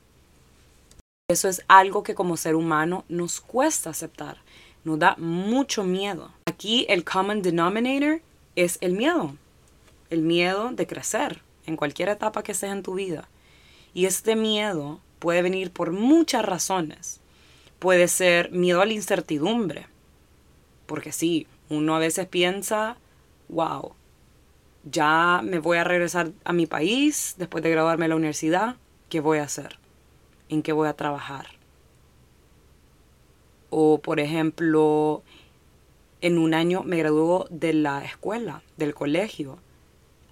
Eso 1.29 1.49
es 1.49 1.63
algo 1.69 2.03
que 2.03 2.15
como 2.15 2.37
ser 2.37 2.57
humano 2.57 3.05
nos 3.09 3.41
cuesta 3.41 3.91
aceptar, 3.91 4.39
nos 4.85 4.99
da 4.99 5.15
mucho 5.17 5.85
miedo. 5.85 6.33
Aquí 6.47 6.87
el 6.89 7.05
common 7.05 7.43
denominator 7.43 8.21
es 8.57 8.79
el 8.81 8.95
miedo, 8.95 9.37
el 10.11 10.23
miedo 10.23 10.71
de 10.73 10.87
crecer 10.87 11.41
en 11.67 11.77
cualquier 11.77 12.09
etapa 12.09 12.43
que 12.43 12.55
sea 12.55 12.73
en 12.73 12.83
tu 12.83 12.95
vida. 12.95 13.29
Y 13.95 14.07
este 14.07 14.35
miedo 14.35 15.01
puede 15.21 15.43
venir 15.43 15.71
por 15.71 15.93
muchas 15.93 16.45
razones. 16.45 17.21
Puede 17.79 18.09
ser 18.09 18.51
miedo 18.51 18.83
a 18.83 18.87
la 18.87 18.93
incertidumbre, 18.93 19.87
porque 20.87 21.13
sí, 21.13 21.47
uno 21.69 21.95
a 21.95 22.01
veces 22.01 22.27
piensa, 22.27 22.97
wow, 23.49 23.93
ya 24.85 25.41
me 25.45 25.59
voy 25.59 25.79
a 25.79 25.85
regresar 25.85 26.33
a 26.45 26.53
mi 26.53 26.67
país 26.67 27.35
después 27.39 27.63
de 27.63 27.71
graduarme 27.71 28.05
de 28.05 28.11
la 28.11 28.17
universidad, 28.17 28.77
¿qué 29.09 29.21
voy 29.21 29.39
a 29.39 29.45
hacer? 29.45 29.79
¿En 30.49 30.63
qué 30.63 30.73
voy 30.73 30.89
a 30.89 30.97
trabajar? 30.97 31.47
O 33.71 33.99
por 33.99 34.21
ejemplo, 34.21 35.23
en 36.21 36.39
un 36.39 36.55
año 36.55 36.83
me 36.83 36.97
graduó 36.97 37.47
de 37.51 37.73
la 37.73 38.05
escuela, 38.05 38.63
del 38.77 38.95
colegio. 38.95 39.59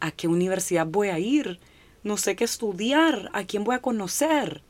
¿A 0.00 0.10
qué 0.10 0.28
universidad 0.28 0.86
voy 0.86 1.08
a 1.08 1.18
ir? 1.18 1.60
No 2.02 2.16
sé 2.16 2.36
qué 2.36 2.44
estudiar, 2.44 3.30
a 3.32 3.44
quién 3.44 3.64
voy 3.64 3.74
a 3.74 3.82
conocer. 3.82 4.62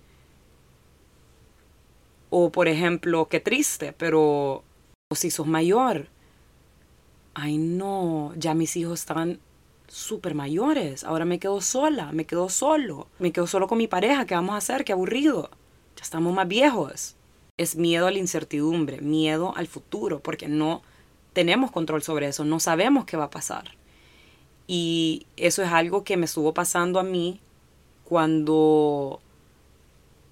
O 2.31 2.51
por 2.51 2.69
ejemplo, 2.69 3.29
qué 3.29 3.41
triste, 3.41 3.93
pero 3.93 4.65
si 5.15 5.31
sos 5.31 5.47
mayor, 5.47 6.09
ay 7.35 7.57
no, 7.57 8.35
ya 8.37 8.53
mis 8.55 8.77
hijos 8.77 9.01
están 9.01 9.41
súper 9.89 10.35
mayores. 10.35 11.05
Ahora 11.05 11.25
me 11.25 11.39
quedo 11.39 11.61
sola, 11.61 12.13
me 12.13 12.25
quedo 12.27 12.49
solo. 12.49 13.09
Me 13.19 13.33
quedo 13.33 13.47
solo 13.47 13.67
con 13.67 13.79
mi 13.79 13.89
pareja. 13.89 14.27
¿Qué 14.27 14.35
vamos 14.35 14.55
a 14.55 14.59
hacer? 14.59 14.85
Qué 14.85 14.93
aburrido. 14.93 15.51
Ya 15.97 16.03
estamos 16.03 16.33
más 16.35 16.47
viejos. 16.47 17.17
Es 17.57 17.75
miedo 17.77 18.07
a 18.07 18.11
la 18.11 18.19
incertidumbre, 18.19 19.01
miedo 19.01 19.53
al 19.57 19.67
futuro, 19.67 20.21
porque 20.21 20.47
no 20.49 20.83
tenemos 21.33 21.71
control 21.71 22.03
sobre 22.03 22.27
eso, 22.27 22.45
no 22.45 22.61
sabemos 22.61 23.05
qué 23.05 23.17
va 23.17 23.25
a 23.25 23.31
pasar. 23.31 23.77
Y 24.67 25.27
eso 25.37 25.63
es 25.63 25.71
algo 25.71 26.05
que 26.05 26.17
me 26.17 26.27
estuvo 26.27 26.53
pasando 26.53 26.99
a 26.99 27.05
mí 27.05 27.41
cuando 28.05 29.21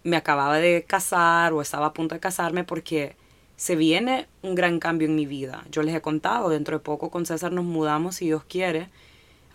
me 0.02 0.16
acababa 0.16 0.58
de 0.58 0.84
casar 0.84 1.52
o 1.52 1.62
estaba 1.62 1.86
a 1.86 1.92
punto 1.92 2.14
de 2.14 2.20
casarme 2.20 2.64
porque 2.64 3.16
se 3.56 3.76
viene 3.76 4.26
un 4.42 4.54
gran 4.54 4.78
cambio 4.78 5.08
en 5.08 5.14
mi 5.14 5.26
vida. 5.26 5.64
Yo 5.70 5.82
les 5.82 5.94
he 5.94 6.00
contado, 6.00 6.48
dentro 6.48 6.78
de 6.78 6.84
poco 6.84 7.10
con 7.10 7.24
César 7.24 7.52
nos 7.52 7.64
mudamos, 7.64 8.16
si 8.16 8.26
Dios 8.26 8.44
quiere, 8.44 8.88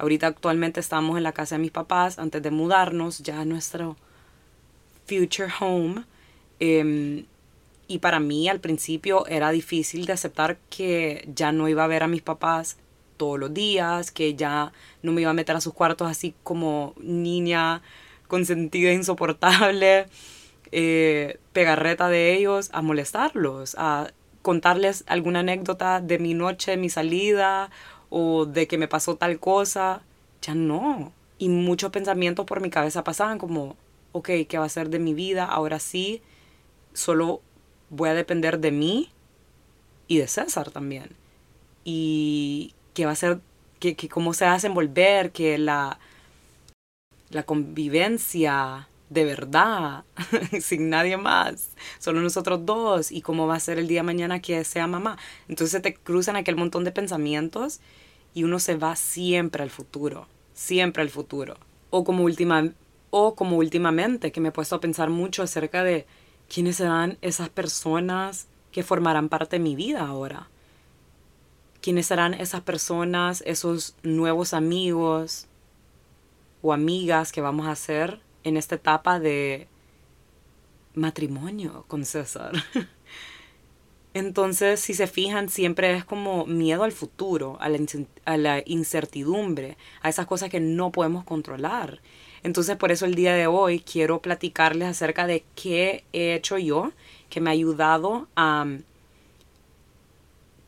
Ahorita 0.01 0.25
actualmente 0.25 0.79
estamos 0.79 1.15
en 1.15 1.21
la 1.21 1.31
casa 1.31 1.55
de 1.55 1.61
mis 1.61 1.69
papás 1.69 2.17
antes 2.17 2.41
de 2.41 2.49
mudarnos 2.49 3.19
ya 3.19 3.41
a 3.41 3.45
nuestro 3.45 3.97
future 5.05 5.53
home. 5.59 6.05
Em, 6.59 7.25
y 7.87 7.99
para 7.99 8.19
mí 8.19 8.49
al 8.49 8.59
principio 8.59 9.27
era 9.27 9.51
difícil 9.51 10.07
de 10.07 10.13
aceptar 10.13 10.57
que 10.71 11.29
ya 11.35 11.51
no 11.51 11.69
iba 11.69 11.83
a 11.83 11.87
ver 11.87 12.01
a 12.01 12.07
mis 12.07 12.23
papás 12.23 12.77
todos 13.15 13.37
los 13.37 13.53
días, 13.53 14.09
que 14.09 14.33
ya 14.33 14.73
no 15.03 15.11
me 15.11 15.21
iba 15.21 15.29
a 15.29 15.35
meter 15.35 15.55
a 15.55 15.61
sus 15.61 15.75
cuartos 15.75 16.09
así 16.09 16.33
como 16.41 16.95
niña 16.97 17.83
consentida 18.27 18.91
insoportable, 18.93 20.07
eh, 20.71 21.37
pegarreta 21.53 22.09
de 22.09 22.33
ellos, 22.33 22.71
a 22.73 22.81
molestarlos, 22.81 23.75
a 23.77 24.11
contarles 24.41 25.03
alguna 25.05 25.41
anécdota 25.41 26.01
de 26.01 26.17
mi 26.17 26.33
noche, 26.33 26.75
mi 26.75 26.89
salida 26.89 27.69
o 28.11 28.45
de 28.45 28.67
que 28.67 28.77
me 28.77 28.87
pasó 28.87 29.15
tal 29.15 29.39
cosa, 29.39 30.03
ya 30.41 30.53
no. 30.53 31.11
Y 31.39 31.49
muchos 31.49 31.91
pensamientos 31.91 32.45
por 32.45 32.61
mi 32.61 32.69
cabeza 32.69 33.03
pasaban 33.03 33.39
como, 33.39 33.75
ok, 34.11 34.29
¿qué 34.47 34.57
va 34.59 34.65
a 34.65 34.69
ser 34.69 34.89
de 34.89 34.99
mi 34.99 35.15
vida? 35.15 35.45
Ahora 35.45 35.79
sí, 35.79 36.21
solo 36.93 37.41
voy 37.89 38.09
a 38.09 38.13
depender 38.13 38.59
de 38.59 38.71
mí 38.71 39.09
y 40.07 40.17
de 40.17 40.27
César 40.27 40.71
también. 40.71 41.15
Y 41.85 42.75
qué 42.93 43.05
va 43.05 43.13
a 43.13 43.15
ser, 43.15 43.39
que, 43.79 43.95
cómo 44.09 44.33
se 44.33 44.45
va 44.45 44.51
a 44.51 44.55
desenvolver, 44.55 45.31
que 45.31 45.57
la, 45.57 45.97
la 47.29 47.43
convivencia 47.43 48.89
de 49.11 49.25
verdad, 49.25 50.05
sin 50.61 50.89
nadie 50.89 51.17
más, 51.17 51.71
solo 51.99 52.21
nosotros 52.21 52.65
dos, 52.65 53.11
y 53.11 53.21
cómo 53.21 53.45
va 53.45 53.55
a 53.55 53.59
ser 53.59 53.77
el 53.77 53.89
día 53.89 53.99
de 53.99 54.03
mañana 54.03 54.39
que 54.39 54.63
sea 54.63 54.87
mamá. 54.87 55.17
Entonces 55.49 55.81
te 55.81 55.93
cruzan 55.93 56.37
aquel 56.37 56.55
montón 56.55 56.85
de 56.85 56.93
pensamientos 56.93 57.81
y 58.33 58.45
uno 58.45 58.57
se 58.59 58.77
va 58.77 58.95
siempre 58.95 59.63
al 59.63 59.69
futuro, 59.69 60.27
siempre 60.53 61.03
al 61.03 61.09
futuro. 61.09 61.57
O 61.89 62.05
como, 62.05 62.23
última, 62.23 62.69
o 63.09 63.35
como 63.35 63.57
últimamente, 63.57 64.31
que 64.31 64.39
me 64.39 64.47
he 64.47 64.53
puesto 64.53 64.77
a 64.77 64.81
pensar 64.81 65.09
mucho 65.09 65.43
acerca 65.43 65.83
de 65.83 66.05
quiénes 66.47 66.77
serán 66.77 67.17
esas 67.21 67.49
personas 67.49 68.47
que 68.71 68.81
formarán 68.81 69.27
parte 69.27 69.57
de 69.57 69.63
mi 69.63 69.75
vida 69.75 70.07
ahora. 70.07 70.47
¿Quiénes 71.81 72.05
serán 72.05 72.33
esas 72.33 72.61
personas, 72.61 73.43
esos 73.45 73.93
nuevos 74.03 74.53
amigos 74.53 75.47
o 76.61 76.71
amigas 76.71 77.33
que 77.33 77.41
vamos 77.41 77.67
a 77.67 77.71
hacer 77.71 78.21
en 78.43 78.57
esta 78.57 78.75
etapa 78.75 79.19
de 79.19 79.67
matrimonio 80.93 81.85
con 81.87 82.05
César? 82.05 82.51
Entonces, 84.13 84.81
si 84.81 84.93
se 84.93 85.07
fijan, 85.07 85.47
siempre 85.47 85.93
es 85.93 86.03
como 86.03 86.45
miedo 86.45 86.83
al 86.83 86.91
futuro, 86.91 87.57
a 87.61 87.69
la, 88.37 88.61
incertidumbre, 88.65 89.77
a 90.01 90.09
esas 90.09 90.25
cosas 90.25 90.49
que 90.49 90.59
no 90.59 90.91
podemos 90.91 91.23
controlar. 91.23 92.01
Entonces, 92.43 92.75
por 92.75 92.91
eso 92.91 93.05
el 93.05 93.15
día 93.15 93.33
de 93.33 93.47
hoy 93.47 93.79
quiero 93.79 94.21
platicarles 94.21 94.89
acerca 94.89 95.27
de 95.27 95.45
qué 95.55 96.03
he 96.11 96.33
hecho 96.33 96.57
yo, 96.57 96.91
que 97.29 97.39
me 97.39 97.51
ha 97.51 97.53
ayudado 97.53 98.27
a 98.35 98.65
mm, 98.65 98.83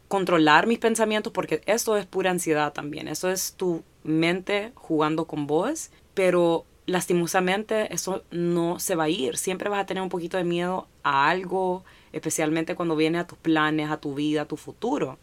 controlar 0.08 0.66
mis 0.66 0.80
pensamientos, 0.80 1.34
porque 1.34 1.62
esto 1.66 1.98
es 1.98 2.06
pura 2.06 2.32
ansiedad 2.32 2.72
también, 2.72 3.10
eso 3.10 3.30
es 3.30 3.56
tu 3.58 3.84
mente 4.04 4.72
jugando 4.76 5.26
con 5.26 5.48
vos, 5.48 5.90
pero 6.14 6.66
lastimosamente 6.86 7.94
eso 7.94 8.24
no 8.32 8.80
se 8.80 8.96
va 8.96 9.06
a 9.06 9.10
ir, 9.10 9.38
siempre 9.38 9.70
vas 9.70 9.82
a 9.82 9.86
tener 9.86 10.04
un 10.04 10.10
poquito 10.10 10.38
de 10.38 10.44
miedo 10.44 10.88
a 11.04 11.30
algo, 11.30 11.84
especialmente 12.12 12.76
cuando 12.76 12.96
viene 12.96 13.20
a 13.20 13.28
tus 13.28 13.38
planes, 13.38 13.90
a 13.90 13.98
tu 13.98 14.14
vida, 14.14 14.42
a 14.44 14.48
tu 14.48 14.58
futuro. 14.58 15.18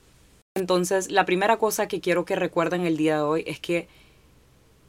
Entonces, 0.57 1.11
la 1.11 1.25
primera 1.25 1.59
cosa 1.59 1.87
que 1.87 2.01
quiero 2.01 2.25
que 2.25 2.37
recuerden 2.37 2.85
el 2.85 2.97
día 2.97 3.17
de 3.17 3.23
hoy 3.23 3.45
es 3.47 3.61
que 3.61 3.89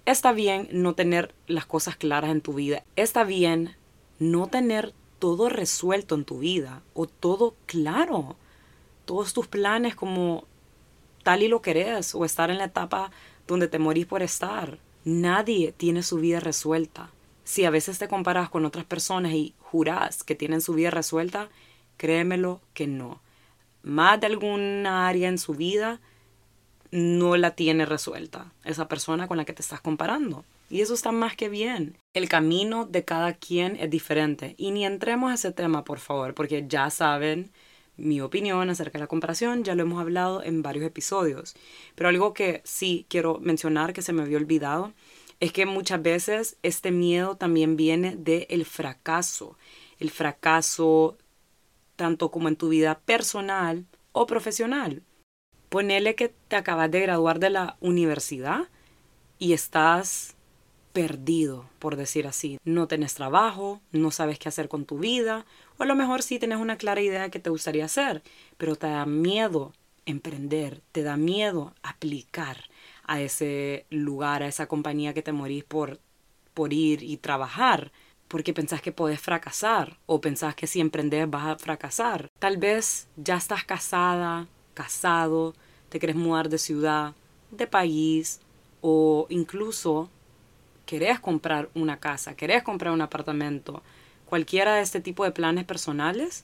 está 0.06 0.32
bien 0.32 0.68
no 0.72 0.96
tener 0.96 1.34
las 1.48 1.66
cosas 1.66 1.96
claras 1.96 2.32
en 2.32 2.42
tu 2.42 2.54
vida. 2.54 2.84
Está 2.96 3.24
bien 3.24 3.76
no 4.20 4.48
tener 4.48 4.94
todo 5.20 5.50
resuelto 5.50 6.16
en 6.16 6.26
tu 6.26 6.40
vida 6.40 6.82
o 6.94 7.06
todo 7.06 7.56
claro. 7.68 8.36
Todos 9.06 9.34
tus 9.34 9.48
planes 9.48 9.96
como 9.96 10.46
tal 11.24 11.44
y 11.44 11.48
lo 11.48 11.62
querés 11.62 12.16
o 12.16 12.26
estar 12.26 12.50
en 12.50 12.58
la 12.58 12.66
etapa 12.66 13.12
donde 13.48 13.68
te 13.68 13.78
morís 13.78 14.08
por 14.08 14.24
estar. 14.24 14.80
Nadie 15.04 15.72
tiene 15.72 16.04
su 16.04 16.18
vida 16.18 16.40
resuelta. 16.40 17.10
Si 17.44 17.66
a 17.66 17.70
veces 17.70 18.00
te 18.00 18.08
comparas 18.08 18.50
con 18.50 18.66
otras 18.66 18.86
personas 18.86 19.34
y 19.34 19.54
jurás 19.60 20.24
que 20.24 20.36
tienen 20.36 20.62
su 20.62 20.74
vida 20.74 20.92
resuelta, 20.92 21.50
Créemelo 22.02 22.62
que 22.74 22.88
no. 22.88 23.22
Más 23.84 24.20
de 24.20 24.26
alguna 24.26 25.08
área 25.08 25.30
en 25.30 25.38
su 25.38 25.54
vida 25.54 26.00
no 26.90 27.38
la 27.38 27.52
tiene 27.52 27.86
resuelta 27.86 28.52
esa 28.66 28.88
persona 28.88 29.28
con 29.28 29.38
la 29.38 29.46
que 29.46 29.54
te 29.54 29.62
estás 29.62 29.82
comparando. 29.82 30.44
Y 30.72 30.82
eso 30.82 30.96
está 30.96 31.12
más 31.12 31.36
que 31.36 31.48
bien. 31.48 31.96
El 32.16 32.28
camino 32.28 32.88
de 32.88 33.06
cada 33.06 33.34
quien 33.34 33.76
es 33.76 33.92
diferente. 33.92 34.56
Y 34.58 34.72
ni 34.72 34.84
entremos 34.84 35.30
a 35.30 35.36
ese 35.36 35.52
tema, 35.52 35.84
por 35.84 36.00
favor, 36.00 36.34
porque 36.34 36.66
ya 36.68 36.90
saben 36.90 37.52
mi 38.02 38.22
opinión 38.22 38.70
acerca 38.70 38.98
de 38.98 39.04
la 39.04 39.08
comparación, 39.08 39.64
ya 39.64 39.76
lo 39.76 39.84
hemos 39.84 40.02
hablado 40.02 40.44
en 40.44 40.62
varios 40.62 40.86
episodios. 40.86 41.56
Pero 41.96 42.10
algo 42.10 42.34
que 42.34 42.62
sí 42.64 43.06
quiero 43.10 43.40
mencionar 43.40 43.94
que 43.94 44.02
se 44.02 44.14
me 44.14 44.22
había 44.22 44.38
olvidado 44.38 44.94
es 45.40 45.52
que 45.52 45.66
muchas 45.66 46.02
veces 46.02 46.58
este 46.64 46.92
miedo 46.92 47.36
también 47.36 47.76
viene 47.76 48.16
del 48.16 48.66
fracaso. 48.66 49.58
El 50.00 50.10
fracaso 50.10 51.18
tanto 51.96 52.32
como 52.32 52.48
en 52.48 52.56
tu 52.56 52.70
vida 52.70 53.00
personal 53.06 53.86
o 54.12 54.26
profesional. 54.26 55.04
Ponele 55.70 56.16
que 56.16 56.30
te 56.30 56.56
acabas 56.56 56.90
de 56.92 57.00
graduar 57.00 57.40
de 57.40 57.50
la 57.50 57.78
universidad 57.80 58.70
y 59.38 59.54
estás 59.54 60.36
perdido, 60.94 61.66
por 61.80 61.96
decir 61.96 62.28
así. 62.28 62.60
No 62.64 62.88
tenés 62.88 63.14
trabajo, 63.14 63.82
no 63.92 64.12
sabes 64.12 64.40
qué 64.40 64.50
hacer 64.50 64.68
con 64.68 64.86
tu 64.86 65.00
vida, 65.00 65.46
o 65.78 65.84
a 65.84 65.86
lo 65.86 65.96
mejor 65.96 66.22
sí 66.22 66.40
tenés 66.40 66.60
una 66.60 66.78
clara 66.78 67.02
idea 67.02 67.24
de 67.24 67.32
qué 67.32 67.40
te 67.40 67.50
gustaría 67.50 67.86
hacer, 67.86 68.24
pero 68.58 68.76
te 68.76 68.88
da 68.88 69.06
miedo 69.06 69.74
emprender, 70.06 70.82
te 70.92 71.04
da 71.04 71.18
miedo 71.18 71.74
aplicar 71.84 72.66
a 73.06 73.22
ese 73.22 73.86
lugar, 73.90 74.44
a 74.44 74.48
esa 74.48 74.68
compañía 74.68 75.14
que 75.14 75.22
te 75.22 75.32
morís 75.32 75.64
por, 75.64 76.00
por 76.54 76.74
ir 76.74 77.04
y 77.04 77.18
trabajar, 77.18 77.92
porque 78.28 78.54
pensás 78.54 78.82
que 78.82 78.92
podés 78.92 79.20
fracasar 79.20 79.98
o 80.06 80.22
pensás 80.22 80.56
que 80.56 80.68
si 80.68 80.80
emprendes 80.80 81.30
vas 81.30 81.48
a 81.48 81.58
fracasar. 81.58 82.30
Tal 82.40 82.58
vez 82.58 83.08
ya 83.18 83.36
estás 83.36 83.66
casada, 83.66 84.48
casado, 84.74 85.54
te 85.90 86.00
querés 86.00 86.16
mudar 86.16 86.48
de 86.48 86.58
ciudad, 86.58 87.14
de 87.52 87.68
país 87.68 88.40
o 88.80 89.28
incluso 89.30 90.10
querés 90.92 91.22
comprar 91.22 91.70
una 91.74 92.02
casa, 92.02 92.36
querés 92.36 92.64
comprar 92.64 92.92
un 92.92 93.00
apartamento, 93.00 93.82
cualquiera 94.26 94.76
de 94.76 94.82
este 94.82 95.00
tipo 95.00 95.24
de 95.24 95.32
planes 95.32 95.64
personales 95.64 96.44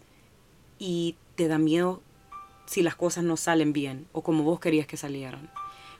y 0.79 1.17
te 1.35 1.49
da 1.49 1.57
miedo 1.57 2.01
si 2.65 2.81
las 2.81 2.95
cosas 2.95 3.25
no 3.25 3.35
salen 3.35 3.73
bien 3.73 4.07
o 4.13 4.23
como 4.23 4.43
vos 4.43 4.61
querías 4.61 4.87
que 4.87 4.95
salieran. 4.95 5.51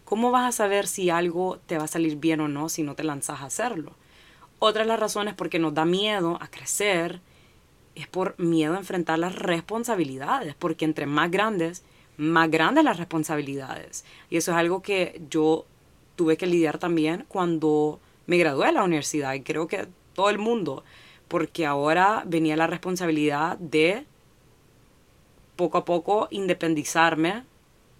¿Cómo 0.05 0.31
vas 0.31 0.47
a 0.47 0.53
saber 0.53 0.87
si 0.87 1.09
algo 1.09 1.59
te 1.65 1.77
va 1.77 1.83
a 1.83 1.87
salir 1.89 2.15
bien 2.15 2.39
o 2.39 2.47
no 2.47 2.69
si 2.69 2.83
no 2.83 2.95
te 2.95 3.03
lanzas 3.03 3.41
a 3.41 3.47
hacerlo? 3.47 3.91
Otra 4.59 4.83
de 4.83 4.87
las 4.87 4.99
razones 5.01 5.33
por 5.33 5.49
qué 5.49 5.59
nos 5.59 5.73
da 5.73 5.83
miedo 5.83 6.37
a 6.39 6.47
crecer 6.47 7.19
es 7.95 8.07
por 8.07 8.33
miedo 8.39 8.75
a 8.75 8.77
enfrentar 8.77 9.19
las 9.19 9.35
responsabilidades, 9.35 10.55
porque 10.55 10.85
entre 10.85 11.05
más 11.05 11.29
grandes, 11.31 11.83
más 12.15 12.49
grandes 12.49 12.85
las 12.85 12.95
responsabilidades. 12.95 14.05
Y 14.29 14.37
eso 14.37 14.51
es 14.51 14.57
algo 14.57 14.81
que 14.81 15.21
yo 15.29 15.65
tuve 16.15 16.37
que 16.37 16.47
lidiar 16.47 16.77
también 16.77 17.25
cuando 17.27 17.99
me 18.27 18.37
gradué 18.37 18.67
de 18.67 18.73
la 18.73 18.83
universidad 18.83 19.33
y 19.33 19.41
creo 19.41 19.67
que 19.67 19.87
todo 20.13 20.29
el 20.29 20.37
mundo, 20.37 20.83
porque 21.27 21.65
ahora 21.65 22.23
venía 22.25 22.55
la 22.55 22.67
responsabilidad 22.67 23.57
de 23.57 24.05
poco 25.55 25.79
a 25.79 25.85
poco 25.85 26.27
independizarme 26.29 27.43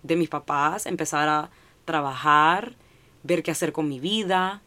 de 0.03 0.15
mis 0.15 0.29
papás, 0.29 0.86
empezar 0.86 1.27
a 1.27 1.50
trabajar, 1.86 2.75
ver 3.24 3.43
qué 3.43 3.51
hacer 3.51 3.72
con 3.72 3.89
mi 3.89 4.00
vida, 4.00 4.62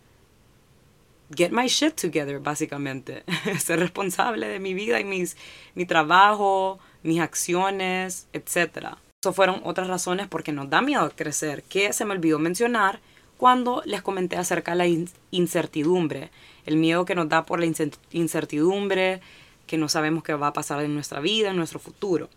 get 1.35 1.53
my 1.53 1.67
shit 1.67 1.95
together, 1.95 2.41
básicamente. 2.41 3.25
Ser 3.59 3.79
responsable 3.79 4.49
de 4.49 4.59
mi 4.59 4.75
vida 4.75 5.01
y 5.01 5.05
mis, 5.05 5.37
mi 5.75 5.87
trabajo, 5.87 6.79
mis 7.03 7.21
acciones, 7.21 8.29
etc. 8.33 8.97
Eso 9.23 9.33
fueron 9.33 9.61
otras 9.65 9.89
razones 9.89 10.29
porque 10.29 10.53
nos 10.53 10.69
da 10.71 10.83
miedo 10.83 11.11
crecer, 11.15 11.63
que 11.63 11.93
se 11.93 12.05
me 12.05 12.13
olvidó 12.13 12.39
mencionar 12.39 13.01
cuando 13.41 13.81
les 13.87 14.03
comenté 14.03 14.37
acerca 14.37 14.73
de 14.73 14.77
la 14.77 15.07
incertidumbre, 15.31 16.31
el 16.67 16.77
miedo 16.77 17.07
que 17.07 17.15
nos 17.15 17.27
da 17.31 17.47
por 17.47 17.59
la 17.59 17.73
incertidumbre, 18.11 19.23
que 19.67 19.79
no 19.79 19.89
sabemos 19.89 20.23
qué 20.23 20.35
va 20.35 20.49
a 20.49 20.53
pasar 20.53 20.85
en 20.85 20.93
nuestra 20.93 21.21
vida, 21.21 21.49
en 21.49 21.57
nuestro 21.57 21.79
futuro. 21.79 22.29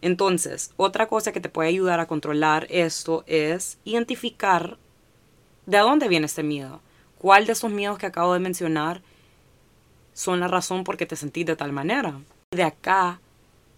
Entonces, 0.00 0.74
otra 0.76 1.08
cosa 1.08 1.32
que 1.32 1.40
te 1.40 1.48
puede 1.48 1.70
ayudar 1.70 1.98
a 1.98 2.06
controlar 2.06 2.68
esto 2.70 3.24
es 3.26 3.78
identificar 3.84 4.78
de 5.66 5.78
dónde 5.78 6.06
viene 6.06 6.26
este 6.26 6.44
miedo. 6.44 6.80
¿Cuál 7.18 7.44
de 7.46 7.54
esos 7.54 7.72
miedos 7.72 7.98
que 7.98 8.06
acabo 8.06 8.32
de 8.32 8.38
mencionar 8.38 9.02
son 10.14 10.38
la 10.38 10.46
razón 10.46 10.84
por 10.84 10.96
qué 10.96 11.04
te 11.04 11.16
sentís 11.16 11.46
de 11.46 11.56
tal 11.56 11.72
manera? 11.72 12.20
De 12.52 12.62
acá, 12.62 13.18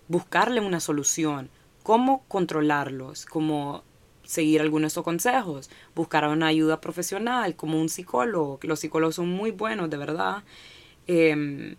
buscarle 0.08 0.60
una 0.60 0.80
solución. 0.80 1.48
¿Cómo 1.82 2.22
controlarlos? 2.28 3.24
¿Cómo 3.24 3.82
seguir 4.24 4.60
algunos 4.60 4.82
de 4.82 4.88
estos 4.88 5.04
consejos? 5.04 5.70
Buscar 5.94 6.26
una 6.28 6.48
ayuda 6.48 6.80
profesional, 6.80 7.56
como 7.56 7.80
un 7.80 7.88
psicólogo. 7.88 8.58
Los 8.62 8.80
psicólogos 8.80 9.16
son 9.16 9.28
muy 9.28 9.50
buenos, 9.50 9.90
de 9.90 9.96
verdad. 9.96 10.42
Em, 11.06 11.76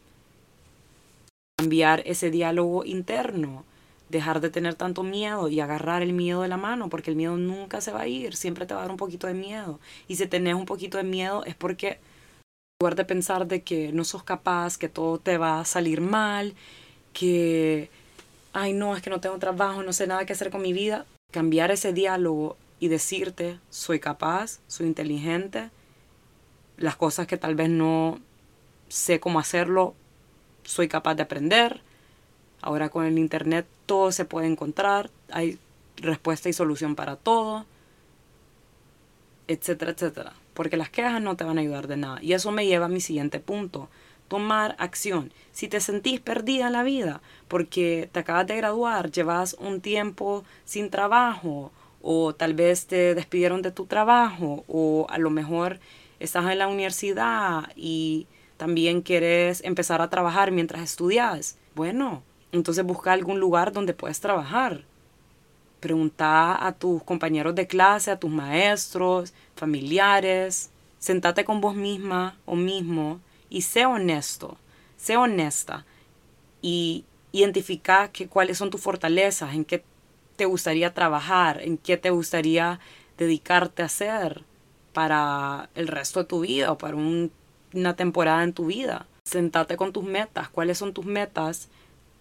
cambiar 1.57 2.03
ese 2.05 2.31
diálogo 2.31 2.85
interno 2.85 3.65
dejar 4.09 4.41
de 4.41 4.49
tener 4.49 4.75
tanto 4.75 5.03
miedo 5.03 5.49
y 5.49 5.59
agarrar 5.59 6.01
el 6.01 6.13
miedo 6.13 6.41
de 6.41 6.47
la 6.47 6.57
mano, 6.57 6.89
porque 6.89 7.11
el 7.11 7.15
miedo 7.17 7.37
nunca 7.37 7.81
se 7.81 7.91
va 7.91 8.01
a 8.01 8.07
ir, 8.07 8.35
siempre 8.35 8.65
te 8.65 8.73
va 8.73 8.81
a 8.81 8.83
dar 8.83 8.91
un 8.91 8.97
poquito 8.97 9.27
de 9.27 9.33
miedo. 9.33 9.79
Y 10.07 10.15
si 10.15 10.27
tenés 10.27 10.55
un 10.55 10.65
poquito 10.65 10.97
de 10.97 11.03
miedo 11.03 11.43
es 11.45 11.55
porque, 11.55 11.87
en 11.89 11.97
lugar 12.81 12.95
de 12.95 13.05
pensar 13.05 13.47
de 13.47 13.63
que 13.63 13.91
no 13.91 14.03
sos 14.03 14.23
capaz, 14.23 14.77
que 14.77 14.89
todo 14.89 15.19
te 15.19 15.37
va 15.37 15.59
a 15.59 15.65
salir 15.65 16.01
mal, 16.01 16.53
que, 17.13 17.89
ay 18.53 18.73
no, 18.73 18.95
es 18.95 19.01
que 19.01 19.09
no 19.09 19.21
tengo 19.21 19.37
trabajo, 19.39 19.83
no 19.83 19.93
sé 19.93 20.07
nada 20.07 20.25
que 20.25 20.33
hacer 20.33 20.51
con 20.51 20.61
mi 20.61 20.73
vida, 20.73 21.05
cambiar 21.31 21.71
ese 21.71 21.93
diálogo 21.93 22.57
y 22.79 22.87
decirte, 22.87 23.59
soy 23.69 23.99
capaz, 23.99 24.59
soy 24.67 24.87
inteligente, 24.87 25.69
las 26.77 26.95
cosas 26.95 27.27
que 27.27 27.37
tal 27.37 27.55
vez 27.55 27.69
no 27.69 28.19
sé 28.87 29.19
cómo 29.19 29.39
hacerlo, 29.39 29.95
soy 30.63 30.87
capaz 30.87 31.15
de 31.15 31.23
aprender, 31.23 31.81
Ahora 32.65 32.89
con 32.89 33.05
el 33.05 33.19
Internet 33.19 33.67
todo 33.85 34.11
se 34.11 34.25
puede 34.25 34.47
encontrar, 34.47 35.11
hay 35.29 35.59
respuesta 35.97 36.49
y 36.49 36.53
solución 36.53 36.95
para 36.95 37.15
todo, 37.15 37.67
etcétera, 39.47 39.91
etcétera. 39.91 40.33
Porque 40.55 40.75
las 40.75 40.89
quejas 40.89 41.21
no 41.21 41.35
te 41.35 41.43
van 41.43 41.59
a 41.59 41.61
ayudar 41.61 41.87
de 41.87 41.97
nada. 41.97 42.23
Y 42.23 42.33
eso 42.33 42.51
me 42.51 42.65
lleva 42.65 42.85
a 42.85 42.89
mi 42.89 43.01
siguiente 43.01 43.39
punto. 43.39 43.87
Tomar 44.27 44.75
acción. 44.79 45.31
Si 45.51 45.67
te 45.67 45.79
sentís 45.79 46.19
perdida 46.19 46.67
en 46.67 46.73
la 46.73 46.83
vida 46.83 47.21
porque 47.47 48.09
te 48.11 48.19
acabas 48.19 48.47
de 48.47 48.57
graduar, 48.57 49.11
llevas 49.11 49.55
un 49.59 49.81
tiempo 49.81 50.43
sin 50.65 50.89
trabajo, 50.89 51.71
o 52.01 52.35
tal 52.35 52.53
vez 52.53 52.85
te 52.85 53.15
despidieron 53.15 53.61
de 53.61 53.71
tu 53.71 53.85
trabajo, 53.85 54.63
o 54.67 55.07
a 55.09 55.17
lo 55.17 55.29
mejor 55.29 55.79
estás 56.19 56.49
en 56.51 56.59
la 56.59 56.67
universidad 56.67 57.71
y 57.75 58.27
también 58.57 59.01
quieres 59.01 59.63
empezar 59.63 60.01
a 60.01 60.09
trabajar 60.09 60.51
mientras 60.51 60.81
estudias. 60.81 61.57
Bueno, 61.73 62.23
entonces 62.51 62.85
busca 62.85 63.11
algún 63.11 63.39
lugar 63.39 63.71
donde 63.71 63.93
puedas 63.93 64.19
trabajar. 64.19 64.83
Pregunta 65.79 66.65
a 66.65 66.71
tus 66.71 67.03
compañeros 67.03 67.53
de 67.55 67.67
clase, 67.67 68.11
a 68.11 68.19
tus 68.19 68.31
maestros, 68.31 69.33
familiares. 69.55 70.71
Sentate 70.99 71.43
con 71.43 71.61
vos 71.61 71.75
misma 71.75 72.37
o 72.45 72.55
mismo 72.55 73.19
y 73.49 73.61
sé 73.61 73.85
honesto, 73.85 74.57
sé 74.97 75.17
honesta 75.17 75.85
y 76.61 77.05
identifica 77.31 78.11
que, 78.11 78.27
cuáles 78.27 78.57
son 78.57 78.69
tus 78.69 78.81
fortalezas, 78.81 79.53
en 79.53 79.65
qué 79.65 79.83
te 80.35 80.45
gustaría 80.45 80.93
trabajar, 80.93 81.61
en 81.61 81.77
qué 81.77 81.97
te 81.97 82.09
gustaría 82.09 82.79
dedicarte 83.17 83.81
a 83.81 83.85
hacer 83.85 84.43
para 84.93 85.69
el 85.75 85.87
resto 85.87 86.19
de 86.19 86.25
tu 86.25 86.41
vida 86.41 86.71
o 86.71 86.77
para 86.77 86.95
una 86.95 87.95
temporada 87.95 88.43
en 88.43 88.53
tu 88.53 88.67
vida. 88.67 89.07
Sentate 89.25 89.75
con 89.77 89.91
tus 89.91 90.03
metas, 90.03 90.49
cuáles 90.49 90.77
son 90.77 90.93
tus 90.93 91.05
metas 91.05 91.69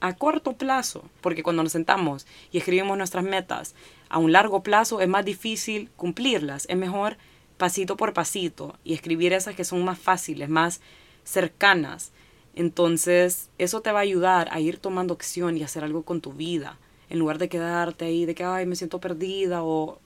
a 0.00 0.14
corto 0.14 0.54
plazo, 0.54 1.08
porque 1.20 1.42
cuando 1.42 1.62
nos 1.62 1.72
sentamos 1.72 2.26
y 2.52 2.58
escribimos 2.58 2.98
nuestras 2.98 3.24
metas 3.24 3.74
a 4.08 4.18
un 4.18 4.32
largo 4.32 4.62
plazo 4.62 5.00
es 5.00 5.08
más 5.08 5.24
difícil 5.24 5.90
cumplirlas. 5.96 6.66
Es 6.68 6.76
mejor 6.76 7.16
pasito 7.56 7.96
por 7.96 8.12
pasito 8.12 8.76
y 8.84 8.94
escribir 8.94 9.32
esas 9.32 9.54
que 9.54 9.64
son 9.64 9.84
más 9.84 9.98
fáciles, 9.98 10.48
más 10.48 10.80
cercanas. 11.24 12.12
Entonces, 12.54 13.50
eso 13.58 13.80
te 13.80 13.90
va 13.90 13.98
a 13.98 14.02
ayudar 14.02 14.48
a 14.52 14.60
ir 14.60 14.78
tomando 14.78 15.14
acción 15.14 15.56
y 15.56 15.62
hacer 15.62 15.82
algo 15.84 16.02
con 16.02 16.20
tu 16.20 16.32
vida, 16.32 16.78
en 17.10 17.18
lugar 17.18 17.38
de 17.38 17.48
quedarte 17.48 18.04
ahí 18.04 18.26
de 18.26 18.34
que, 18.34 18.44
ay, 18.44 18.66
me 18.66 18.76
siento 18.76 19.00
perdida 19.00 19.62
o 19.64 19.98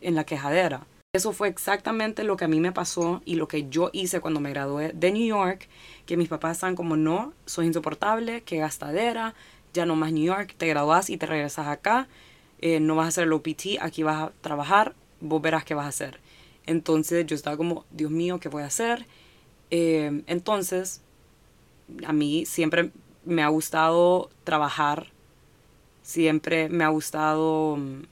en 0.00 0.14
la 0.14 0.24
quejadera. 0.24 0.86
Eso 1.14 1.32
fue 1.32 1.48
exactamente 1.48 2.24
lo 2.24 2.38
que 2.38 2.46
a 2.46 2.48
mí 2.48 2.58
me 2.58 2.72
pasó 2.72 3.20
y 3.26 3.34
lo 3.34 3.46
que 3.46 3.68
yo 3.68 3.90
hice 3.92 4.20
cuando 4.20 4.40
me 4.40 4.48
gradué 4.48 4.92
de 4.94 5.12
New 5.12 5.26
York, 5.26 5.68
que 6.06 6.16
mis 6.16 6.28
papás 6.28 6.56
estaban 6.56 6.74
como, 6.74 6.96
no, 6.96 7.34
soy 7.44 7.66
insoportable, 7.66 8.40
qué 8.44 8.56
gastadera, 8.56 9.34
ya 9.74 9.84
no 9.84 9.94
más 9.94 10.12
New 10.12 10.24
York, 10.24 10.54
te 10.56 10.66
graduás 10.66 11.10
y 11.10 11.18
te 11.18 11.26
regresas 11.26 11.66
acá, 11.66 12.08
eh, 12.62 12.80
no 12.80 12.96
vas 12.96 13.04
a 13.04 13.08
hacer 13.08 13.24
el 13.24 13.32
OPT, 13.34 13.78
aquí 13.80 14.02
vas 14.02 14.22
a 14.22 14.32
trabajar, 14.40 14.94
vos 15.20 15.42
verás 15.42 15.64
qué 15.64 15.74
vas 15.74 15.84
a 15.84 15.88
hacer. 15.90 16.18
Entonces 16.64 17.26
yo 17.26 17.34
estaba 17.36 17.58
como, 17.58 17.84
Dios 17.90 18.10
mío, 18.10 18.40
¿qué 18.40 18.48
voy 18.48 18.62
a 18.62 18.66
hacer? 18.66 19.06
Eh, 19.74 20.22
entonces, 20.26 21.00
a 22.06 22.12
mí 22.12 22.44
siempre 22.44 22.90
me 23.24 23.42
ha 23.42 23.48
gustado 23.48 24.28
trabajar, 24.44 25.06
siempre 26.02 26.68
me 26.68 26.84
ha 26.84 26.88
gustado 26.88 27.76
mm, 27.78 28.02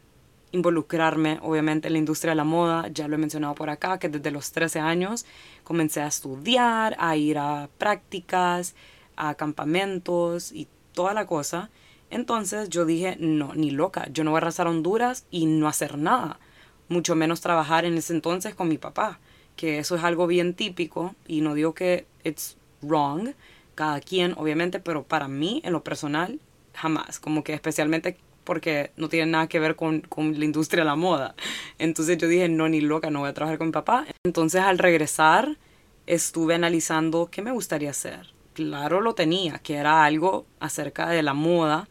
involucrarme 0.53 1.39
obviamente 1.43 1.89
en 1.89 1.93
la 1.93 1.99
industria 1.99 2.31
de 2.31 2.37
la 2.37 2.45
moda, 2.45 2.89
ya 2.89 3.09
lo 3.09 3.17
he 3.17 3.19
mencionado 3.19 3.55
por 3.55 3.69
acá, 3.69 3.99
que 3.99 4.09
desde 4.09 4.31
los 4.31 4.53
13 4.53 4.81
años 4.81 5.27
comencé 5.63 6.01
a 6.01 6.07
estudiar, 6.07 6.97
a 6.99 7.17
ir 7.17 7.37
a 7.37 7.69
prácticas, 7.77 8.75
a 9.17 9.35
campamentos 9.35 10.53
y 10.53 10.67
toda 10.95 11.13
la 11.13 11.27
cosa. 11.27 11.69
Entonces 12.09 12.71
yo 12.71 12.87
dije, 12.87 13.19
no, 13.21 13.55
ni 13.55 13.71
loca, 13.71 14.09
yo 14.11 14.25
no 14.25 14.31
voy 14.31 14.39
a 14.39 14.43
arrasar 14.43 14.67
a 14.67 14.71
Honduras 14.71 15.27
y 15.31 15.45
no 15.45 15.69
hacer 15.69 15.99
nada, 15.99 16.41
mucho 16.89 17.15
menos 17.17 17.43
trabajar 17.43 17.85
en 17.85 17.99
ese 17.99 18.15
entonces 18.15 18.55
con 18.55 18.69
mi 18.69 18.79
papá, 18.79 19.21
que 19.61 19.79
eso 19.79 19.95
es 19.95 20.05
algo 20.05 20.27
bien 20.27 20.55
típico 20.55 21.15
y 21.27 21.43
no 21.43 21.53
digo 21.53 21.75
que 21.75 22.07
it's 22.25 22.57
wrong, 22.81 23.35
cada 23.75 24.01
quien 24.01 24.33
obviamente, 24.39 24.81
pero 24.81 25.03
para 25.03 25.29
mí 25.29 25.61
en 25.67 25.75
lo 25.75 25.85
personal 25.85 26.41
jamás, 26.73 27.21
como 27.21 27.45
que 27.45 27.53
especialmente 27.53 28.17
porque 28.45 28.91
no 28.97 29.11
tiene 29.11 29.31
nada 29.33 29.49
que 29.49 29.61
ver 29.61 29.77
con, 29.77 30.01
con 30.01 30.39
la 30.39 30.47
industria 30.47 30.83
de 30.83 30.87
la 30.87 30.97
moda. 30.97 31.35
Entonces 31.79 32.17
yo 32.17 32.27
dije, 32.27 32.49
no, 32.49 32.71
ni 32.71 32.81
loca, 32.81 33.11
no 33.11 33.21
voy 33.21 33.29
a 33.29 33.35
trabajar 33.35 33.59
con 33.59 33.67
mi 33.67 33.73
papá. 33.75 34.07
Entonces 34.25 34.63
al 34.63 34.79
regresar 34.79 35.59
estuve 36.07 36.55
analizando 36.55 37.29
qué 37.31 37.43
me 37.43 37.53
gustaría 37.53 37.91
hacer. 37.91 38.33
Claro 38.55 39.03
lo 39.03 39.15
tenía, 39.15 39.59
que 39.59 39.75
era 39.75 40.05
algo 40.05 40.47
acerca 40.59 41.11
de 41.11 41.23
la 41.23 41.35
moda. 41.35 41.87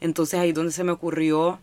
Entonces 0.00 0.40
ahí 0.40 0.50
donde 0.50 0.72
se 0.72 0.82
me 0.82 0.90
ocurrió 0.90 1.60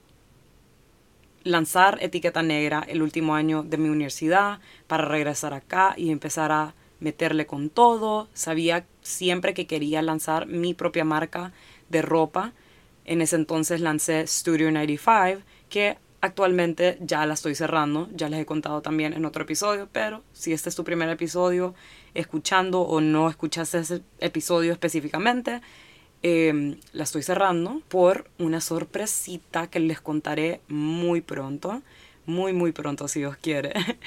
lanzar 1.44 1.98
Etiqueta 2.02 2.42
Negra 2.44 2.84
el 2.88 3.02
último 3.02 3.36
año 3.36 3.64
de 3.64 3.78
mi 3.78 3.90
universidad 3.90 4.60
para 4.88 5.06
regresar 5.06 5.54
acá 5.54 5.94
y 5.98 6.12
empezar 6.12 6.52
a 6.52 6.74
meterle 7.00 7.46
con 7.46 7.70
todo. 7.70 8.28
Sabía 8.34 8.86
siempre 9.02 9.54
que 9.54 9.68
quería 9.68 10.02
lanzar 10.02 10.48
mi 10.48 10.74
propia 10.74 11.04
marca 11.04 11.52
de 11.90 12.02
ropa. 12.02 12.54
En 13.06 13.22
ese 13.22 13.36
entonces 13.36 13.82
lancé 13.82 14.26
Studio 14.28 14.72
95, 14.72 15.42
que 15.70 15.98
actualmente 16.22 16.98
ya 17.02 17.26
la 17.26 17.34
estoy 17.34 17.56
cerrando, 17.56 18.08
ya 18.14 18.30
les 18.30 18.40
he 18.40 18.46
contado 18.46 18.82
también 18.82 19.14
en 19.14 19.26
otro 19.26 19.44
episodio, 19.44 19.90
pero 19.92 20.22
si 20.34 20.54
este 20.54 20.70
es 20.70 20.76
tu 20.76 20.84
primer 20.84 21.10
episodio 21.10 21.74
escuchando 22.14 22.82
o 22.82 23.02
no 23.02 23.28
escuchaste 23.30 23.80
ese 23.80 24.04
episodio 24.20 24.72
específicamente, 24.72 25.62
em, 26.24 26.78
la 26.94 27.04
estoy 27.04 27.24
cerrando 27.24 27.82
por 27.88 28.30
una 28.40 28.62
sorpresita 28.62 29.68
que 29.68 29.80
les 29.80 30.02
contaré 30.02 30.62
muy 30.68 31.22
pronto, 31.22 31.82
muy 32.26 32.54
muy 32.54 32.72
pronto 32.72 33.08
si 33.08 33.20
Dios 33.20 33.38
quiere. 33.38 33.74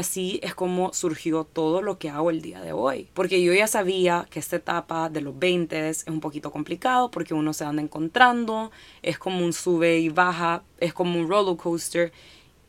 Así 0.00 0.40
es 0.42 0.54
como 0.54 0.94
surgió 0.94 1.44
todo 1.44 1.82
lo 1.82 1.98
que 1.98 2.08
hago 2.08 2.30
el 2.30 2.40
día 2.40 2.62
de 2.62 2.72
hoy. 2.72 3.08
Porque 3.12 3.42
yo 3.42 3.52
ya 3.52 3.66
sabía 3.66 4.26
que 4.30 4.38
esta 4.38 4.56
etapa 4.56 5.10
de 5.10 5.20
los 5.20 5.38
20 5.38 5.90
es 5.90 6.06
un 6.08 6.20
poquito 6.20 6.50
complicado 6.50 7.10
porque 7.10 7.34
uno 7.34 7.52
se 7.52 7.64
anda 7.64 7.82
encontrando, 7.82 8.70
es 9.02 9.18
como 9.18 9.44
un 9.44 9.52
sube 9.52 9.98
y 9.98 10.08
baja, 10.08 10.62
es 10.78 10.94
como 10.94 11.20
un 11.20 11.28
roller 11.28 11.56
coaster. 11.56 12.12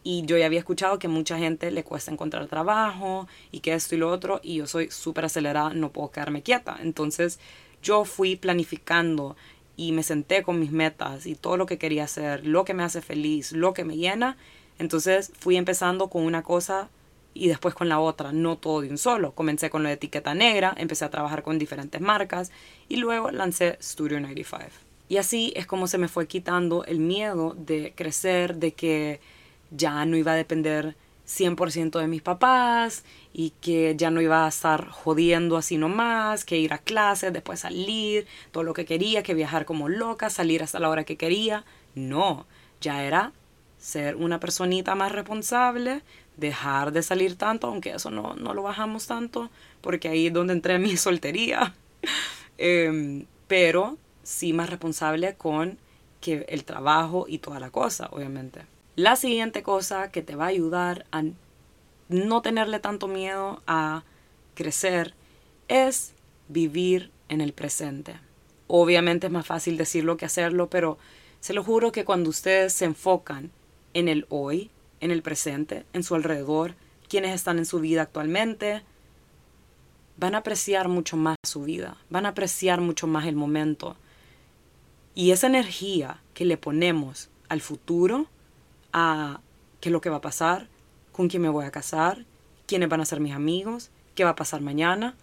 Y 0.04 0.26
yo 0.26 0.38
ya 0.38 0.48
había 0.48 0.60
escuchado 0.60 1.00
que 1.00 1.08
mucha 1.08 1.38
gente 1.38 1.72
le 1.72 1.86
cuesta 1.86 2.12
encontrar 2.12 2.48
trabajo 2.48 3.28
y 3.52 3.62
que 3.62 3.74
esto 3.74 3.96
y 3.96 4.00
lo 4.00 4.10
otro. 4.10 4.42
Y 4.44 4.56
yo 4.56 4.68
soy 4.68 4.92
súper 4.92 5.26
acelerada, 5.26 5.74
no 5.74 5.92
puedo 5.92 6.12
quedarme 6.12 6.42
quieta. 6.42 6.78
Entonces 6.82 7.40
yo 7.82 8.06
fui 8.06 8.36
planificando 8.36 9.36
y 9.78 9.92
me 9.92 10.04
senté 10.04 10.44
con 10.44 10.60
mis 10.60 10.72
metas 10.72 11.26
y 11.26 11.36
todo 11.36 11.58
lo 11.58 11.66
que 11.66 11.78
quería 11.78 12.04
hacer, 12.04 12.46
lo 12.46 12.66
que 12.66 12.74
me 12.74 12.84
hace 12.84 13.02
feliz, 13.02 13.52
lo 13.52 13.74
que 13.74 13.84
me 13.84 13.98
llena. 13.98 14.38
Entonces 14.80 15.32
fui 15.40 15.58
empezando 15.58 16.10
con 16.10 16.24
una 16.24 16.44
cosa 16.44 16.90
y 17.34 17.48
después 17.48 17.74
con 17.74 17.90
la 17.90 18.00
otra, 18.00 18.32
no 18.32 18.58
todo 18.58 18.82
de 18.82 18.90
un 18.90 18.98
solo. 18.98 19.34
Comencé 19.34 19.70
con 19.70 19.84
la 19.84 19.92
etiqueta 19.92 20.34
negra, 20.34 20.74
empecé 20.78 21.06
a 21.06 21.10
trabajar 21.10 21.44
con 21.44 21.58
diferentes 21.58 22.02
marcas 22.02 22.52
y 22.90 22.98
luego 22.98 23.32
lancé 23.32 23.78
Studio 23.82 24.20
95. 24.20 24.70
Y 25.08 25.18
así 25.18 25.52
es 25.56 25.66
como 25.66 25.88
se 25.88 25.98
me 25.98 26.08
fue 26.08 26.28
quitando 26.28 26.86
el 26.86 27.00
miedo 27.00 27.56
de 27.58 27.94
crecer, 27.96 28.56
de 28.56 28.74
que 28.74 29.20
ya 29.70 30.06
no 30.06 30.16
iba 30.16 30.34
a 30.34 30.36
depender 30.36 30.96
100% 31.32 32.00
de 32.00 32.08
mis 32.08 32.22
papás 32.22 33.04
y 33.34 33.52
que 33.62 33.96
ya 33.96 34.12
no 34.12 34.22
iba 34.22 34.46
a 34.46 34.50
estar 34.50 34.90
jodiendo 34.90 35.56
así 35.58 35.78
nomás, 35.78 36.44
que 36.44 36.58
ir 36.58 36.74
a 36.74 36.78
clases, 36.78 37.32
después 37.32 37.62
salir, 37.62 38.28
todo 38.52 38.64
lo 38.64 38.74
que 38.74 38.86
quería, 38.86 39.24
que 39.24 39.34
viajar 39.34 39.66
como 39.66 39.88
loca, 39.88 40.30
salir 40.30 40.62
hasta 40.64 40.80
la 40.80 40.90
hora 40.90 41.06
que 41.06 41.18
quería. 41.18 41.64
No, 41.96 42.46
ya 42.82 43.04
era 43.04 43.32
ser 43.78 44.16
una 44.16 44.40
personita 44.40 44.94
más 44.96 45.12
responsable, 45.12 46.02
dejar 46.38 46.92
de 46.92 47.02
salir 47.02 47.36
tanto, 47.36 47.68
aunque 47.68 47.92
eso 47.92 48.12
no, 48.12 48.36
no 48.36 48.54
lo 48.54 48.64
bajamos 48.64 49.08
tanto, 49.08 49.50
porque 49.82 50.10
ahí 50.10 50.28
es 50.28 50.34
donde 50.34 50.54
entré 50.54 50.76
en 50.76 50.84
mi 50.84 50.98
soltería. 50.98 51.74
Em, 52.64 53.26
pero 53.48 53.98
sí 54.22 54.54
más 54.54 54.70
responsable 54.70 55.34
con 55.34 55.80
que 56.20 56.46
el 56.48 56.64
trabajo 56.64 57.26
y 57.28 57.40
toda 57.40 57.60
la 57.60 57.72
cosa, 57.72 58.08
obviamente. 58.12 58.62
La 59.02 59.16
siguiente 59.16 59.64
cosa 59.64 60.12
que 60.12 60.22
te 60.22 60.36
va 60.36 60.46
a 60.46 60.50
ayudar 60.50 61.08
a 61.12 61.24
no 62.08 62.42
tenerle 62.44 62.80
tanto 62.80 63.08
miedo 63.08 63.64
a 63.66 64.04
crecer 64.54 65.16
es 65.68 66.14
vivir 66.50 67.10
en 67.28 67.42
el 67.42 67.52
presente. 67.52 68.20
Obviamente 68.68 69.26
es 69.26 69.34
más 69.34 69.48
fácil 69.48 69.76
decirlo 69.76 70.18
que 70.18 70.26
hacerlo, 70.26 70.70
pero 70.70 71.00
se 71.40 71.54
lo 71.54 71.64
juro 71.64 71.92
que 71.92 72.06
cuando 72.06 72.30
ustedes 72.30 72.74
se 72.74 72.86
enfocan 72.86 73.50
en 73.96 74.08
el 74.08 74.28
hoy, 74.30 74.70
en 75.00 75.10
el 75.10 75.24
presente, 75.24 75.84
en 75.94 76.04
su 76.04 76.14
alrededor, 76.14 76.76
quienes 77.10 77.34
están 77.34 77.58
en 77.58 77.66
su 77.66 77.80
vida 77.80 78.04
actualmente, 78.04 78.84
van 80.18 80.36
a 80.36 80.40
apreciar 80.40 80.90
mucho 80.90 81.18
más 81.18 81.38
su 81.44 81.64
vida, 81.64 81.98
van 82.12 82.28
a 82.28 82.30
apreciar 82.30 82.82
mucho 82.82 83.08
más 83.08 83.26
el 83.26 83.36
momento. 83.36 83.98
Y 85.16 85.32
esa 85.32 85.48
energía 85.48 86.22
que 86.36 86.46
le 86.46 86.58
ponemos 86.58 87.32
al 87.50 87.62
futuro, 87.62 88.28
a 88.94 89.42
qué 89.80 89.90
es 89.90 89.94
lo 89.94 90.02
que 90.02 90.10
va 90.10 90.18
a 90.18 90.22
pasar, 90.22 90.68
con 91.12 91.28
quién 91.28 91.42
me 91.42 91.50
voy 91.50 91.66
a 91.66 91.72
casar, 91.72 92.26
quiénes 92.66 92.90
van 92.90 93.02
a 93.02 93.06
ser 93.06 93.20
mis 93.20 93.34
amigos, 93.34 93.92
qué 94.16 94.24
va 94.24 94.32
a 94.32 94.36
pasar 94.36 94.62
mañana, 94.62 95.16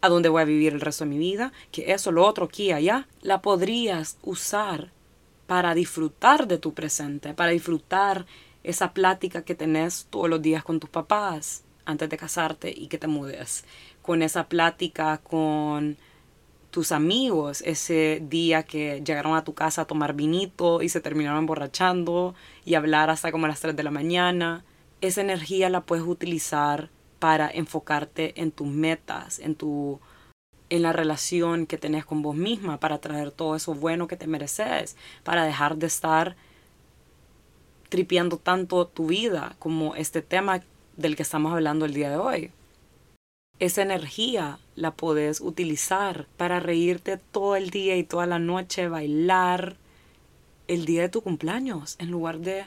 a 0.00 0.08
dónde 0.08 0.28
voy 0.28 0.42
a 0.42 0.46
vivir 0.46 0.72
el 0.72 0.80
resto 0.80 1.04
de 1.04 1.10
mi 1.10 1.18
vida, 1.18 1.52
que 1.72 1.92
eso, 1.92 2.12
lo 2.12 2.24
otro, 2.24 2.46
aquí, 2.46 2.72
allá, 2.72 3.08
la 3.22 3.42
podrías 3.42 4.18
usar 4.22 4.90
para 5.46 5.74
disfrutar 5.74 6.46
de 6.46 6.58
tu 6.58 6.74
presente, 6.74 7.34
para 7.34 7.52
disfrutar 7.52 8.26
esa 8.62 8.92
plática 8.92 9.42
que 9.42 9.54
tenés 9.54 10.06
todos 10.10 10.28
los 10.28 10.42
días 10.42 10.62
con 10.62 10.78
tus 10.78 10.90
papás 10.90 11.64
antes 11.84 12.08
de 12.08 12.18
casarte 12.18 12.72
y 12.76 12.88
que 12.88 12.98
te 12.98 13.06
mudes, 13.06 13.64
con 14.02 14.22
esa 14.22 14.48
plática 14.48 15.18
con 15.18 15.96
tus 16.78 16.92
amigos 16.92 17.60
ese 17.66 18.22
día 18.22 18.62
que 18.62 19.02
llegaron 19.04 19.34
a 19.34 19.42
tu 19.42 19.52
casa 19.52 19.82
a 19.82 19.84
tomar 19.86 20.14
vinito 20.14 20.80
y 20.80 20.88
se 20.88 21.00
terminaron 21.00 21.40
emborrachando 21.40 22.36
y 22.64 22.76
hablar 22.76 23.10
hasta 23.10 23.32
como 23.32 23.48
las 23.48 23.58
3 23.58 23.74
de 23.74 23.82
la 23.82 23.90
mañana. 23.90 24.64
Esa 25.00 25.20
energía 25.20 25.70
la 25.70 25.80
puedes 25.80 26.06
utilizar 26.06 26.88
para 27.18 27.50
enfocarte 27.50 28.40
en 28.40 28.52
tus 28.52 28.68
metas, 28.68 29.40
en 29.40 29.56
tu 29.56 29.98
en 30.70 30.82
la 30.82 30.92
relación 30.92 31.66
que 31.66 31.78
tenés 31.78 32.04
con 32.04 32.22
vos 32.22 32.36
misma, 32.36 32.78
para 32.78 32.98
traer 32.98 33.32
todo 33.32 33.56
eso 33.56 33.74
bueno 33.74 34.06
que 34.06 34.16
te 34.16 34.28
mereces, 34.28 34.96
para 35.24 35.44
dejar 35.44 35.78
de 35.78 35.88
estar 35.88 36.36
tripeando 37.88 38.36
tanto 38.36 38.86
tu 38.86 39.08
vida 39.08 39.56
como 39.58 39.96
este 39.96 40.22
tema 40.22 40.60
del 40.96 41.16
que 41.16 41.24
estamos 41.24 41.52
hablando 41.52 41.86
el 41.86 41.94
día 41.94 42.08
de 42.08 42.18
hoy. 42.18 42.52
Esa 43.60 43.82
energía 43.82 44.58
la 44.76 44.92
puedes 44.92 45.40
utilizar 45.40 46.26
para 46.36 46.60
reírte 46.60 47.16
todo 47.16 47.56
el 47.56 47.70
día 47.70 47.96
y 47.96 48.04
toda 48.04 48.26
la 48.26 48.38
noche, 48.38 48.88
bailar 48.88 49.76
el 50.68 50.84
día 50.84 51.02
de 51.02 51.08
tu 51.08 51.22
cumpleaños, 51.22 51.96
en 51.98 52.10
lugar 52.10 52.38
de 52.38 52.66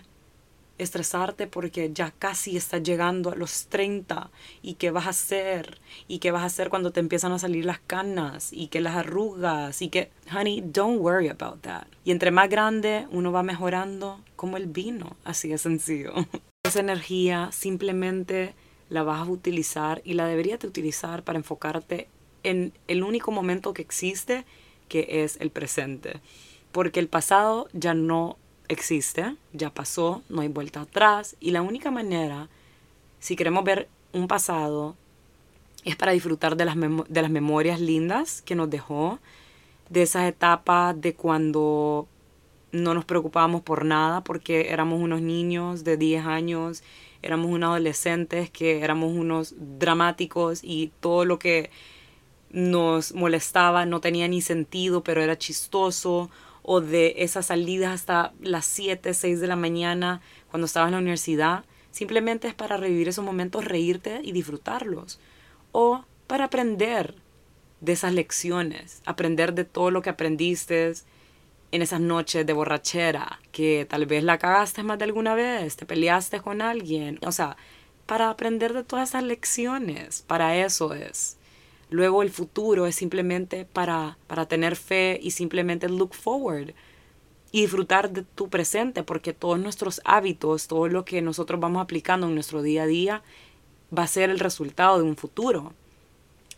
estresarte 0.78 1.48
porque 1.48 1.92
ya 1.94 2.12
casi 2.12 2.58
estás 2.58 2.84
llegando 2.84 3.32
a 3.32 3.36
los 3.36 3.68
30 3.68 4.32
y 4.62 4.74
qué 4.74 4.92
vas 4.92 5.06
a 5.06 5.12
hacer 5.12 5.80
y 6.08 6.20
qué 6.20 6.32
vas 6.32 6.42
a 6.42 6.48
hacer 6.48 6.70
cuando 6.70 6.92
te 6.92 7.00
empiezan 7.00 7.32
a 7.32 7.40
salir 7.40 7.66
las 7.66 7.80
canas 7.80 8.52
y 8.52 8.68
que 8.68 8.82
las 8.82 8.96
arrugas 8.96 9.82
y 9.82 9.90
que, 9.90 10.12
honey, 10.36 10.62
don't 10.62 11.00
worry 11.00 11.30
about 11.30 11.62
that. 11.62 11.86
Y 12.04 12.12
entre 12.12 12.32
más 12.32 12.50
grande 12.50 13.08
uno 13.12 13.32
va 13.32 13.44
mejorando 13.44 14.20
como 14.36 14.58
el 14.58 14.66
vino, 14.66 15.16
así 15.24 15.50
de 15.50 15.58
sencillo. 15.58 16.14
Esa 16.64 16.80
energía 16.80 17.50
simplemente 17.52 18.56
la 18.92 19.04
vas 19.04 19.22
a 19.22 19.32
utilizar 19.32 20.02
y 20.04 20.14
la 20.16 20.28
deberías 20.28 20.60
de 20.60 20.68
utilizar 20.68 21.24
para 21.24 21.40
enfocarte 21.40 22.10
en 22.44 22.74
el 22.90 23.04
único 23.04 23.32
momento 23.32 23.74
que 23.74 23.82
existe, 23.82 24.44
que 24.90 25.24
es 25.24 25.38
el 25.40 25.50
presente. 25.50 26.20
Porque 26.74 27.00
el 27.00 27.08
pasado 27.08 27.70
ya 27.72 27.94
no 27.94 28.38
existe, 28.68 29.38
ya 29.54 29.70
pasó, 29.70 30.24
no 30.28 30.42
hay 30.42 30.50
vuelta 30.50 30.82
atrás 30.82 31.38
y 31.40 31.52
la 31.52 31.62
única 31.62 31.90
manera, 31.90 32.50
si 33.22 33.38
queremos 33.38 33.64
ver 33.64 33.88
un 34.12 34.28
pasado, 34.28 34.98
es 35.86 35.96
para 35.96 36.12
disfrutar 36.12 36.58
de 36.58 36.66
las, 36.66 36.76
de 36.78 37.22
las 37.22 37.32
memorias 37.32 37.80
lindas 37.80 38.42
que 38.42 38.56
nos 38.56 38.70
dejó, 38.70 39.20
de 39.90 40.02
esas 40.02 40.28
etapas 40.28 41.00
de 41.00 41.14
cuando 41.14 42.08
no 42.74 42.94
nos 42.94 43.06
preocupábamos 43.06 43.62
por 43.62 43.86
nada 43.86 44.22
porque 44.22 44.70
éramos 44.70 45.00
unos 45.00 45.22
niños 45.22 45.86
de 45.86 45.96
10 45.96 46.26
años, 46.26 46.84
éramos 47.22 47.52
unos 47.52 47.70
adolescentes 47.70 48.50
que 48.50 48.82
éramos 48.82 49.14
unos 49.14 49.56
dramáticos 49.58 50.60
y 50.64 50.92
todo 51.00 51.26
lo 51.26 51.40
que 51.40 51.70
nos 52.52 53.14
molestaba 53.14 53.86
no 53.86 54.02
tenía 54.02 54.28
ni 54.28 54.42
sentido, 54.42 55.04
pero 55.04 55.22
era 55.22 55.38
chistoso 55.38 56.30
o 56.64 56.82
de 56.82 57.16
esas 57.18 57.48
salidas 57.48 57.94
hasta 57.94 58.34
las 58.42 58.66
7, 58.66 59.14
6 59.14 59.40
de 59.40 59.48
la 59.48 59.56
mañana 59.56 60.22
cuando 60.50 60.66
estabas 60.66 60.90
en 60.90 60.94
la 60.94 61.00
universidad, 61.00 61.64
simplemente 61.92 62.48
es 62.48 62.54
para 62.54 62.78
revivir 62.78 63.08
esos 63.08 63.26
momentos, 63.26 63.66
reírte 63.66 64.20
y 64.24 64.32
disfrutarlos. 64.32 65.20
O 65.72 66.04
para 66.28 66.46
aprender 66.46 67.16
de 67.80 67.94
esas 67.94 68.14
lecciones, 68.14 69.02
aprender 69.06 69.54
de 69.54 69.66
todo 69.66 69.92
lo 69.92 70.02
que 70.02 70.10
aprendiste 70.10 70.94
en 71.72 71.82
esas 71.82 72.02
noches 72.02 72.46
de 72.46 72.54
borrachera, 72.54 73.40
que 73.52 73.86
tal 73.90 74.06
vez 74.06 74.24
la 74.24 74.38
cagaste 74.38 74.84
más 74.84 75.00
de 75.00 75.06
alguna 75.06 75.36
vez, 75.36 75.78
te 75.78 75.86
peleaste 75.86 76.42
con 76.42 76.62
alguien, 76.62 77.18
o 77.26 77.32
sea, 77.32 77.56
para 78.06 78.30
aprender 78.30 78.74
de 78.74 78.84
todas 78.84 79.10
esas 79.10 79.24
lecciones, 79.24 80.24
para 80.28 80.58
eso 80.58 80.94
es. 80.94 81.38
Luego 81.90 82.24
el 82.24 82.30
futuro 82.30 82.88
es 82.88 82.96
simplemente 82.96 83.66
para, 83.66 84.18
para 84.28 84.48
tener 84.48 84.76
fe 84.76 85.20
y 85.22 85.32
simplemente 85.32 85.90
look 85.90 86.14
forward. 86.14 86.74
y 87.54 87.64
disfrutar 87.64 88.12
de 88.12 88.24
tu 88.24 88.50
presente, 88.50 89.04
porque 89.04 89.34
todos 89.34 89.60
nuestros 89.60 90.02
hábitos, 90.06 90.68
todo 90.68 90.88
lo 90.88 91.04
que 91.04 91.22
nosotros 91.22 91.60
vamos 91.60 91.82
aplicando 91.82 92.28
en 92.28 92.34
nuestro 92.34 92.62
día 92.62 92.84
a 92.84 92.86
día, 92.88 93.24
va 93.98 94.04
a 94.04 94.08
ser 94.08 94.30
el 94.30 94.40
resultado 94.40 94.98
de 94.98 95.04
un 95.04 95.18
futuro. 95.18 95.74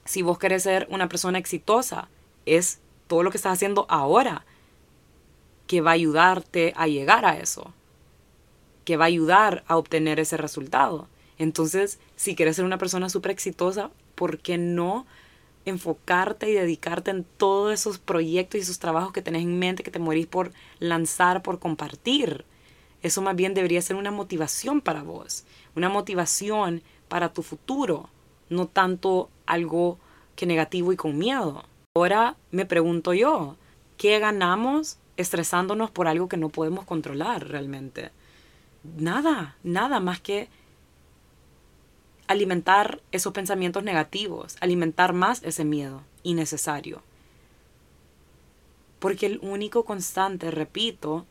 Si 0.06 0.22
vos 0.22 0.38
querés 0.38 0.64
ser 0.64 0.88
una 0.92 1.10
persona 1.10 1.40
exitosa, 1.40 2.10
es 2.46 2.80
todo 3.08 3.24
lo 3.24 3.32
que 3.32 3.38
estás 3.38 3.54
haciendo 3.54 3.88
ahora 3.90 4.46
que 5.74 5.82
va 5.82 5.90
a 5.90 5.96
ayudarte 5.96 6.72
a 6.76 6.86
llegar 6.86 7.26
a 7.26 7.40
eso, 7.40 7.74
que 8.86 8.96
va 8.96 9.06
a 9.06 9.08
ayudar 9.08 9.64
a 9.66 9.76
obtener 9.76 10.20
ese 10.20 10.38
resultado. 10.38 11.08
Entonces, 11.40 11.98
si 12.16 12.36
quieres 12.36 12.58
ser 12.58 12.66
una 12.66 12.78
persona 12.78 13.10
súper 13.10 13.32
exitosa, 13.32 13.90
¿por 14.14 14.38
qué 14.38 14.60
no 14.60 15.08
enfocarte 15.66 16.48
y 16.48 16.54
dedicarte 16.54 17.10
en 17.10 17.24
todos 17.24 17.74
esos 17.74 17.98
proyectos 17.98 18.60
y 18.60 18.62
esos 18.62 18.78
trabajos 18.78 19.14
que 19.14 19.24
tenés 19.24 19.42
en 19.42 19.58
mente, 19.58 19.82
que 19.82 19.90
te 19.90 19.98
morís 19.98 20.28
por 20.28 20.52
lanzar, 20.78 21.42
por 21.42 21.58
compartir? 21.58 22.46
Eso 23.02 23.24
más 23.24 23.36
bien 23.36 23.56
debería 23.56 23.82
ser 23.82 23.96
una 23.96 24.12
motivación 24.12 24.80
para 24.80 25.02
vos, 25.02 25.44
una 25.76 25.90
motivación 25.90 26.84
para 27.08 27.34
tu 27.34 27.42
futuro, 27.42 28.12
no 28.50 28.68
tanto 28.68 29.32
algo 29.48 29.98
que 30.36 30.46
negativo 30.46 30.94
y 30.94 30.98
con 30.98 31.18
miedo. 31.18 31.64
Ahora 31.96 32.36
me 32.52 32.68
pregunto 32.68 33.16
yo, 33.16 33.56
¿qué 33.98 34.20
ganamos 34.20 35.00
estresándonos 35.18 35.92
por 35.92 36.08
algo 36.08 36.28
que 36.28 36.38
no 36.38 36.50
podemos 36.50 36.86
controlar 36.86 37.48
realmente? 37.48 38.12
Nada, 38.98 39.56
nada 39.64 40.00
más 40.00 40.20
que 40.20 40.50
alimentar 42.28 43.02
esos 43.12 43.34
pensamientos 43.34 43.84
negativos, 43.84 44.56
alimentar 44.60 45.14
más 45.14 45.44
ese 45.44 45.66
miedo 45.66 46.04
innecesario. 46.24 47.02
Porque 49.00 49.26
el 49.26 49.40
único 49.42 49.84
constante, 49.84 50.50
repito, 50.50 51.26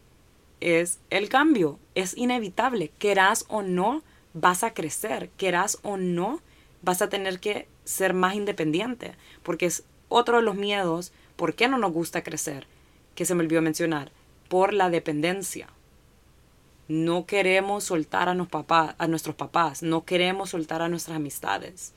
es 0.60 0.98
el 1.10 1.28
cambio. 1.28 1.78
Es 1.94 2.16
inevitable. 2.16 2.92
Querás 2.98 3.46
o 3.48 3.62
no, 3.62 4.02
vas 4.34 4.62
a 4.62 4.74
crecer. 4.74 5.30
Querás 5.36 5.78
o 5.82 5.96
no, 5.96 6.40
vas 6.82 7.02
a 7.02 7.08
tener 7.08 7.40
que 7.40 7.66
ser 7.84 8.14
más 8.14 8.34
independiente. 8.34 9.14
Porque 9.42 9.66
es 9.66 9.84
otro 10.08 10.36
de 10.36 10.42
los 10.42 10.54
miedos, 10.54 11.12
¿por 11.36 11.54
qué 11.54 11.66
no 11.66 11.78
nos 11.78 11.92
gusta 11.92 12.22
crecer? 12.22 12.66
Que 13.14 13.24
se 13.24 13.34
me 13.34 13.42
olvidó 13.42 13.62
mencionar, 13.62 14.10
por 14.48 14.72
la 14.72 14.90
dependencia. 14.90 15.68
No 16.88 17.26
queremos 17.26 17.84
soltar 17.84 18.28
a, 18.28 18.94
a 18.98 19.06
nuestros 19.06 19.36
papás, 19.36 19.82
no 19.82 20.04
queremos 20.04 20.50
soltar 20.50 20.82
a 20.82 20.88
nuestras 20.88 21.16
amistades. 21.16 21.92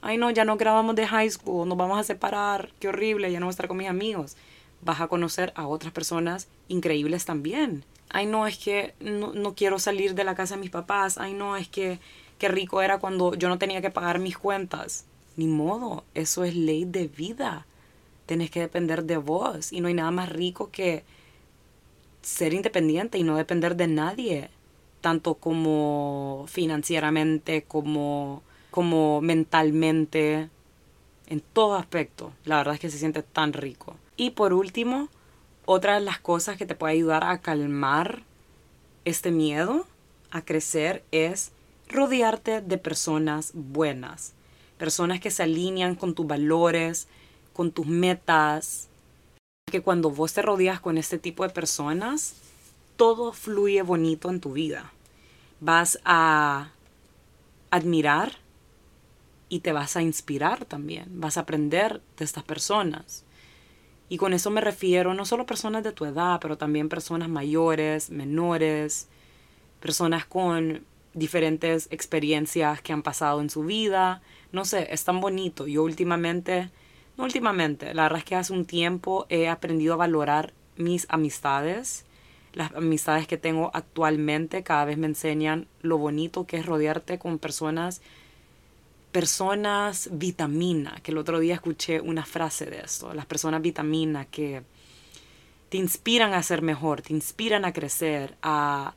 Ay, 0.00 0.16
no, 0.16 0.30
ya 0.30 0.44
no 0.44 0.56
grabamos 0.56 0.94
de 0.94 1.06
high 1.06 1.30
school, 1.30 1.68
nos 1.68 1.76
vamos 1.76 1.98
a 1.98 2.04
separar, 2.04 2.70
qué 2.78 2.88
horrible, 2.88 3.32
ya 3.32 3.40
no 3.40 3.46
voy 3.46 3.50
a 3.50 3.56
estar 3.56 3.68
con 3.68 3.76
mis 3.76 3.88
amigos. 3.88 4.36
Vas 4.80 5.00
a 5.00 5.08
conocer 5.08 5.52
a 5.56 5.66
otras 5.66 5.92
personas 5.92 6.48
increíbles 6.68 7.24
también. 7.24 7.84
Ay, 8.10 8.26
no, 8.26 8.46
es 8.46 8.58
que 8.58 8.94
no, 9.00 9.32
no 9.32 9.54
quiero 9.54 9.78
salir 9.78 10.14
de 10.14 10.24
la 10.24 10.34
casa 10.34 10.54
de 10.54 10.60
mis 10.60 10.70
papás. 10.70 11.18
Ay, 11.18 11.34
no, 11.34 11.56
es 11.56 11.68
que 11.68 11.98
qué 12.38 12.48
rico 12.48 12.80
era 12.80 12.98
cuando 12.98 13.34
yo 13.34 13.48
no 13.48 13.58
tenía 13.58 13.82
que 13.82 13.90
pagar 13.90 14.18
mis 14.18 14.38
cuentas. 14.38 15.04
Ni 15.36 15.46
modo, 15.46 16.04
eso 16.14 16.44
es 16.44 16.54
ley 16.54 16.84
de 16.84 17.08
vida. 17.08 17.66
Tenés 18.28 18.50
que 18.50 18.60
depender 18.60 19.04
de 19.04 19.16
vos 19.16 19.72
y 19.72 19.80
no 19.80 19.88
hay 19.88 19.94
nada 19.94 20.10
más 20.10 20.28
rico 20.28 20.70
que 20.70 21.02
ser 22.20 22.52
independiente 22.52 23.16
y 23.16 23.22
no 23.22 23.36
depender 23.36 23.74
de 23.74 23.86
nadie, 23.86 24.50
tanto 25.00 25.34
como 25.36 26.44
financieramente, 26.46 27.62
como, 27.62 28.42
como 28.70 29.22
mentalmente, 29.22 30.50
en 31.26 31.40
todo 31.40 31.76
aspecto. 31.76 32.34
La 32.44 32.58
verdad 32.58 32.74
es 32.74 32.80
que 32.80 32.90
se 32.90 32.98
siente 32.98 33.22
tan 33.22 33.54
rico. 33.54 33.96
Y 34.18 34.30
por 34.30 34.52
último, 34.52 35.08
otra 35.64 35.94
de 35.94 36.00
las 36.00 36.18
cosas 36.18 36.58
que 36.58 36.66
te 36.66 36.74
puede 36.74 36.92
ayudar 36.92 37.24
a 37.24 37.40
calmar 37.40 38.24
este 39.06 39.30
miedo 39.30 39.86
a 40.30 40.42
crecer 40.42 41.02
es 41.12 41.52
rodearte 41.88 42.60
de 42.60 42.76
personas 42.76 43.52
buenas 43.54 44.34
personas 44.78 45.20
que 45.20 45.30
se 45.30 45.42
alinean 45.42 45.96
con 45.96 46.14
tus 46.14 46.26
valores, 46.26 47.08
con 47.58 47.72
tus 47.72 47.88
metas. 47.88 48.88
Que 49.66 49.80
cuando 49.80 50.12
vos 50.12 50.32
te 50.32 50.42
rodeas 50.42 50.78
con 50.78 50.96
este 50.96 51.18
tipo 51.18 51.42
de 51.42 51.50
personas, 51.50 52.36
todo 52.96 53.32
fluye 53.32 53.82
bonito 53.82 54.30
en 54.30 54.38
tu 54.38 54.52
vida. 54.52 54.92
Vas 55.58 55.98
a 56.04 56.70
admirar 57.72 58.36
y 59.48 59.58
te 59.58 59.72
vas 59.72 59.96
a 59.96 60.02
inspirar 60.02 60.66
también. 60.66 61.06
Vas 61.20 61.36
a 61.36 61.40
aprender 61.40 62.00
de 62.16 62.24
estas 62.24 62.44
personas. 62.44 63.24
Y 64.08 64.18
con 64.18 64.34
eso 64.34 64.52
me 64.52 64.60
refiero 64.60 65.12
no 65.12 65.24
solo 65.24 65.44
personas 65.44 65.82
de 65.82 65.90
tu 65.90 66.04
edad, 66.04 66.38
pero 66.40 66.58
también 66.58 66.88
personas 66.88 67.28
mayores, 67.28 68.08
menores, 68.08 69.08
personas 69.80 70.26
con 70.26 70.84
diferentes 71.12 71.88
experiencias 71.90 72.80
que 72.82 72.92
han 72.92 73.02
pasado 73.02 73.40
en 73.40 73.50
su 73.50 73.64
vida. 73.64 74.22
No 74.52 74.64
sé, 74.64 74.86
es 74.92 75.02
tan 75.02 75.20
bonito. 75.20 75.66
Yo 75.66 75.82
últimamente, 75.82 76.70
no 77.18 77.24
últimamente, 77.24 77.92
la 77.94 78.04
verdad 78.04 78.20
es 78.20 78.24
que 78.24 78.36
hace 78.36 78.52
un 78.52 78.64
tiempo 78.64 79.26
he 79.28 79.48
aprendido 79.48 79.94
a 79.94 79.96
valorar 79.96 80.54
mis 80.76 81.04
amistades. 81.10 82.04
Las 82.54 82.72
amistades 82.74 83.26
que 83.26 83.36
tengo 83.36 83.70
actualmente 83.74 84.62
cada 84.62 84.84
vez 84.84 84.96
me 84.96 85.08
enseñan 85.08 85.66
lo 85.82 85.98
bonito 85.98 86.46
que 86.46 86.58
es 86.58 86.64
rodearte 86.64 87.18
con 87.18 87.38
personas, 87.38 88.00
personas 89.10 90.08
vitamina, 90.12 91.00
que 91.02 91.10
el 91.10 91.18
otro 91.18 91.40
día 91.40 91.54
escuché 91.54 92.00
una 92.00 92.24
frase 92.24 92.66
de 92.66 92.80
esto, 92.80 93.12
las 93.12 93.26
personas 93.26 93.62
vitamina 93.62 94.24
que 94.24 94.62
te 95.68 95.76
inspiran 95.76 96.32
a 96.32 96.42
ser 96.42 96.62
mejor, 96.62 97.02
te 97.02 97.12
inspiran 97.12 97.64
a 97.64 97.72
crecer, 97.72 98.36
a 98.42 98.94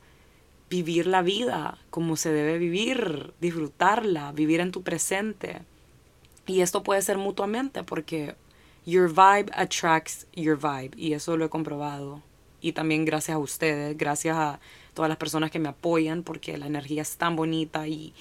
vivir 0.70 1.06
la 1.06 1.22
vida 1.22 1.76
como 1.90 2.16
se 2.16 2.32
debe 2.32 2.56
vivir, 2.56 3.34
disfrutarla, 3.40 4.32
vivir 4.32 4.60
en 4.60 4.70
tu 4.70 4.82
presente. 4.82 5.62
Y 6.46 6.60
esto 6.60 6.82
puede 6.82 7.02
ser 7.02 7.18
mutuamente 7.18 7.84
porque 7.84 8.34
your 8.84 9.08
vibe 9.08 9.50
attracts 9.54 10.26
your 10.32 10.56
vibe 10.56 10.90
y 10.96 11.12
eso 11.12 11.36
lo 11.36 11.44
he 11.44 11.48
comprobado. 11.48 12.22
Y 12.60 12.72
también 12.72 13.04
gracias 13.04 13.36
a 13.36 13.38
ustedes, 13.38 13.96
gracias 13.96 14.36
a 14.36 14.60
todas 14.94 15.08
las 15.08 15.18
personas 15.18 15.50
que 15.50 15.58
me 15.58 15.68
apoyan 15.68 16.22
porque 16.22 16.56
la 16.58 16.66
energía 16.66 17.02
es 17.02 17.16
tan 17.16 17.36
bonita 17.36 17.86
y 17.86 18.12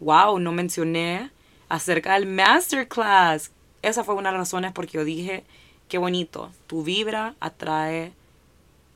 wow, 0.00 0.38
no 0.38 0.52
mencioné 0.52 1.30
acerca 1.68 2.14
del 2.14 2.26
masterclass. 2.26 3.52
Esa 3.82 4.04
fue 4.04 4.14
una 4.14 4.30
de 4.30 4.34
las 4.34 4.48
razones 4.48 4.72
porque 4.72 4.98
yo 4.98 5.04
dije, 5.04 5.44
qué 5.88 5.98
bonito, 5.98 6.52
tu 6.66 6.82
vibra 6.82 7.34
atrae 7.40 8.12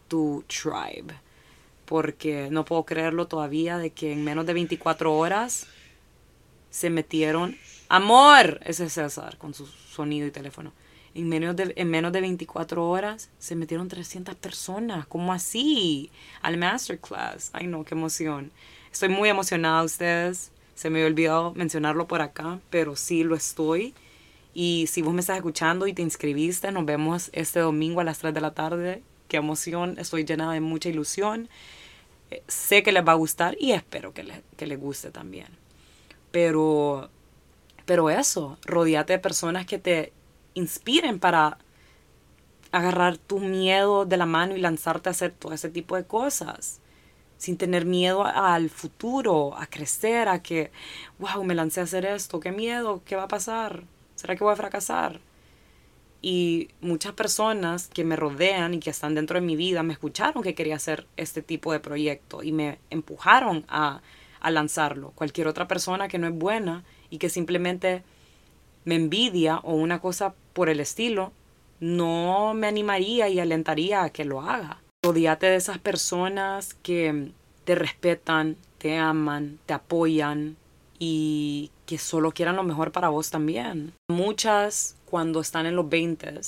tu 0.09 0.45
tribe 0.47 1.15
porque 1.85 2.49
no 2.51 2.65
puedo 2.65 2.85
creerlo 2.85 3.27
todavía 3.27 3.79
de 3.79 3.91
que 3.91 4.13
en 4.13 4.25
menos 4.25 4.47
de 4.47 4.55
24 4.55 5.17
horas 5.17 5.67
se 6.71 6.91
metieron... 6.91 7.57
¡Amor! 7.95 8.59
Ese 8.65 8.87
es 8.87 8.95
César 8.95 9.39
con 9.39 9.55
su 9.55 9.67
sonido 9.67 10.27
y 10.27 10.33
teléfono. 10.33 10.73
En 11.15 11.29
menos, 11.29 11.55
de, 11.55 11.75
en 11.77 11.89
menos 11.91 12.13
de 12.13 12.23
24 12.23 12.89
horas 12.89 13.31
se 13.39 13.55
metieron 13.55 13.87
300 13.87 14.35
personas. 14.35 15.07
¿Cómo 15.07 15.33
así? 15.33 16.11
Al 16.43 16.57
masterclass. 16.57 17.51
Ay, 17.53 17.69
no, 17.69 17.85
qué 17.85 17.95
emoción. 17.95 18.51
Estoy 18.91 19.11
muy 19.11 19.29
emocionada, 19.29 19.85
ustedes. 19.85 20.51
Se 20.75 20.91
me 20.91 20.99
había 20.99 21.07
olvidado 21.07 21.55
mencionarlo 21.55 22.09
por 22.09 22.21
acá, 22.21 22.59
pero 22.69 22.97
sí 22.97 23.23
lo 23.23 23.37
estoy. 23.37 23.95
Y 24.55 24.89
si 24.89 25.01
vos 25.01 25.15
me 25.15 25.21
estás 25.21 25.37
escuchando 25.37 25.87
y 25.87 25.93
te 25.93 26.03
inscribiste, 26.03 26.73
nos 26.73 26.85
vemos 26.85 27.31
este 27.33 27.61
domingo 27.61 28.01
a 28.01 28.05
las 28.05 28.19
3 28.19 28.35
de 28.35 28.41
la 28.41 28.55
tarde. 28.55 29.05
Qué 29.29 29.37
emoción, 29.37 30.01
estoy 30.01 30.25
llena 30.25 30.53
de 30.53 30.61
mucha 30.61 30.89
ilusión 30.89 31.49
sé 32.49 32.83
que 32.83 32.91
les 32.91 33.07
va 33.07 33.13
a 33.13 33.15
gustar 33.15 33.57
y 33.61 33.71
espero 33.71 34.13
que 34.13 34.25
les, 34.25 34.41
que 34.57 34.67
les 34.67 34.81
guste 34.81 35.13
también. 35.13 35.47
Pero, 36.33 37.11
pero 37.85 38.11
eso, 38.11 38.59
rodeate 38.65 39.15
de 39.15 39.19
personas 39.19 39.67
que 39.67 39.79
te 39.79 40.13
inspiren 40.55 41.19
para 41.19 41.59
agarrar 42.73 43.19
tu 43.19 43.39
miedo 43.39 44.05
de 44.05 44.17
la 44.17 44.27
mano 44.27 44.57
y 44.57 44.61
lanzarte 44.61 45.09
a 45.09 45.13
hacer 45.13 45.33
todo 45.33 45.53
ese 45.53 45.69
tipo 45.69 45.97
de 45.97 46.05
cosas. 46.05 46.81
Sin 47.37 47.57
tener 47.57 47.85
miedo 47.85 48.25
al 48.25 48.71
futuro, 48.71 49.57
a 49.57 49.67
crecer, 49.67 50.29
a 50.29 50.43
que, 50.43 50.71
wow, 51.19 51.45
me 51.45 51.55
lancé 51.55 51.81
a 51.81 51.85
hacer 51.85 52.05
esto, 52.05 52.41
qué 52.41 52.53
miedo, 52.53 53.03
qué 53.05 53.17
va 53.17 53.25
a 53.25 53.29
pasar, 53.29 53.85
¿será 54.15 54.35
que 54.35 54.45
voy 54.45 54.53
a 54.53 54.57
fracasar? 54.57 55.21
Y 56.23 56.71
muchas 56.81 57.13
personas 57.13 57.89
que 57.89 58.03
me 58.03 58.17
rodean 58.17 58.75
y 58.75 58.81
que 58.81 58.91
están 58.91 59.15
dentro 59.15 59.39
de 59.39 59.47
mi 59.47 59.57
vida 59.57 59.83
me 59.83 59.93
escucharon 59.93 60.43
que 60.43 60.55
quería 60.55 60.77
hacer 60.77 61.07
este 61.17 61.43
tipo 61.43 61.71
de 61.71 61.81
proyecto 61.81 62.43
y 62.43 62.51
me 62.51 62.79
empujaron 62.89 63.67
a, 63.69 64.01
a 64.41 64.51
lanzarlo. 64.51 65.11
Cualquier 65.11 65.49
otra 65.49 65.69
persona 65.69 66.09
que 66.09 66.19
no 66.19 66.27
es 66.27 66.35
buena 66.35 66.83
y 67.15 67.19
que 67.19 67.29
simplemente 67.29 68.03
me 68.85 68.97
envidia 68.97 69.59
o 69.59 69.75
una 69.75 70.01
cosa 70.01 70.35
por 70.53 70.69
el 70.69 70.81
estilo, 70.81 71.31
no 71.79 72.55
me 72.55 72.67
animaría 72.67 73.29
y 73.29 73.39
alentaría 73.39 74.03
a 74.03 74.11
que 74.11 74.25
lo 74.25 74.41
haga. 74.41 74.83
Odiate 75.07 75.47
de 75.47 75.55
esas 75.55 75.79
personas 75.79 76.75
que 76.75 77.31
te 77.63 77.77
respetan, 77.77 78.57
te 78.79 78.99
aman, 78.99 79.61
te 79.65 79.75
apoyan 79.75 80.57
y 80.99 81.71
que 81.87 81.99
solo 81.99 82.33
quieran 82.33 82.57
lo 82.57 82.65
mejor 82.65 82.91
para 82.91 83.11
vos 83.11 83.31
también. 83.31 83.93
Muchas 84.11 84.97
cuando 85.05 85.41
están 85.41 85.67
en 85.67 85.77
los 85.77 85.89
20 85.89 86.41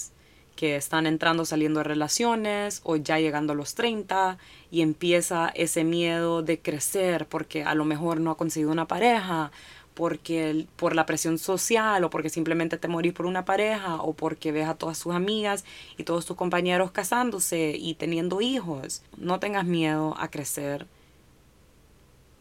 que 0.56 0.74
están 0.74 1.06
entrando, 1.06 1.44
saliendo 1.44 1.78
de 1.78 1.84
relaciones 1.84 2.80
o 2.82 2.96
ya 2.96 3.20
llegando 3.20 3.52
a 3.52 3.56
los 3.56 3.76
30 3.76 4.38
y 4.72 4.80
empieza 4.80 5.52
ese 5.54 5.84
miedo 5.84 6.42
de 6.42 6.58
crecer 6.58 7.26
porque 7.28 7.62
a 7.62 7.76
lo 7.76 7.84
mejor 7.84 8.18
no 8.18 8.32
ha 8.32 8.36
conseguido 8.36 8.72
una 8.72 8.88
pareja, 8.88 9.52
porque 9.96 10.66
por 10.76 10.94
la 10.94 11.06
presión 11.06 11.38
social 11.38 12.04
o 12.04 12.10
porque 12.10 12.28
simplemente 12.28 12.76
te 12.76 12.86
morís 12.86 13.14
por 13.14 13.24
una 13.24 13.46
pareja 13.46 13.96
o 13.96 14.12
porque 14.12 14.52
ves 14.52 14.68
a 14.68 14.74
todas 14.74 14.98
sus 14.98 15.14
amigas 15.14 15.64
y 15.96 16.04
todos 16.04 16.26
tus 16.26 16.36
compañeros 16.36 16.90
casándose 16.90 17.74
y 17.78 17.94
teniendo 17.94 18.42
hijos. 18.42 19.02
No 19.16 19.40
tengas 19.40 19.64
miedo 19.64 20.14
a 20.18 20.30
crecer 20.30 20.86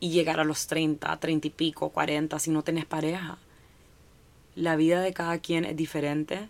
y 0.02 0.10
llegar 0.10 0.42
a 0.42 0.44
los 0.44 0.68
30, 0.68 1.18
30 1.18 1.48
y 1.48 1.50
pico, 1.50 1.92
40 1.92 2.38
si 2.40 2.52
no 2.52 2.62
tenés 2.62 2.84
pareja. 2.86 3.38
La 4.58 4.76
vida 4.76 5.00
de 5.00 5.14
cada 5.14 5.38
quien 5.38 5.64
es 5.64 5.78
diferente 5.78 6.50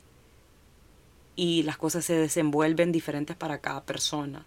y 1.36 1.62
las 1.62 1.78
cosas 1.78 2.04
se 2.04 2.16
desenvuelven 2.16 2.92
diferentes 2.92 3.36
para 3.36 3.60
cada 3.60 3.84
persona. 3.84 4.44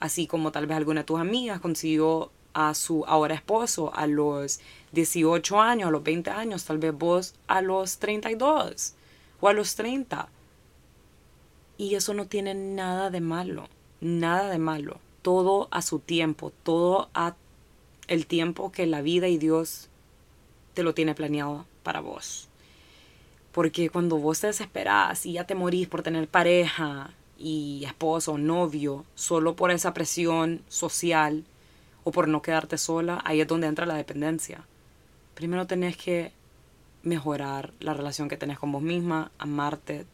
Así 0.00 0.26
como 0.26 0.50
tal 0.50 0.66
vez 0.66 0.78
alguna 0.78 1.02
de 1.02 1.06
tus 1.06 1.20
amigas 1.20 1.60
consiguió 1.60 2.30
a 2.54 2.74
su 2.74 3.04
ahora 3.06 3.34
esposo 3.34 3.92
a 3.94 4.06
los 4.06 4.60
18 4.92 5.60
años, 5.60 5.88
a 5.88 5.90
los 5.90 6.02
20 6.02 6.30
años, 6.30 6.64
tal 6.64 6.78
vez 6.78 6.92
vos 6.92 7.34
a 7.46 7.62
los 7.62 7.98
32 7.98 8.94
o 9.40 9.48
a 9.48 9.52
los 9.52 9.74
30. 9.74 10.28
Y 11.78 11.94
eso 11.94 12.12
no 12.14 12.26
tiene 12.26 12.54
nada 12.54 13.10
de 13.10 13.20
malo, 13.20 13.68
nada 14.00 14.50
de 14.50 14.58
malo. 14.58 14.98
Todo 15.22 15.68
a 15.70 15.82
su 15.82 15.98
tiempo, 15.98 16.52
todo 16.62 17.08
a 17.14 17.34
el 18.06 18.26
tiempo 18.26 18.72
que 18.72 18.86
la 18.86 19.02
vida 19.02 19.28
y 19.28 19.38
Dios 19.38 19.88
te 20.74 20.82
lo 20.82 20.94
tiene 20.94 21.14
planeado 21.14 21.66
para 21.82 22.00
vos. 22.00 22.48
Porque 23.52 23.90
cuando 23.90 24.18
vos 24.18 24.40
te 24.40 24.48
desesperás 24.48 25.26
y 25.26 25.34
ya 25.34 25.44
te 25.44 25.54
morís 25.54 25.88
por 25.88 26.02
tener 26.02 26.28
pareja 26.28 27.10
y 27.38 27.82
esposo 27.84 28.36
novio, 28.36 29.04
solo 29.14 29.56
por 29.56 29.70
esa 29.70 29.94
presión 29.94 30.62
social 30.68 31.44
o 32.04 32.12
por 32.12 32.28
no 32.28 32.42
quedarte 32.42 32.78
sola, 32.78 33.20
ahí 33.24 33.40
es 33.40 33.48
donde 33.48 33.66
entra 33.66 33.86
la 33.86 33.94
dependencia. 33.94 34.64
Primero 35.34 35.66
tenés 35.66 35.96
que 35.96 36.32
mejorar 37.02 37.72
la 37.80 37.94
relación 37.94 38.28
que 38.28 38.36
tenés 38.36 38.58
con 38.58 38.72
vos 38.72 38.82
misma, 38.82 39.30
amarte 39.38 40.06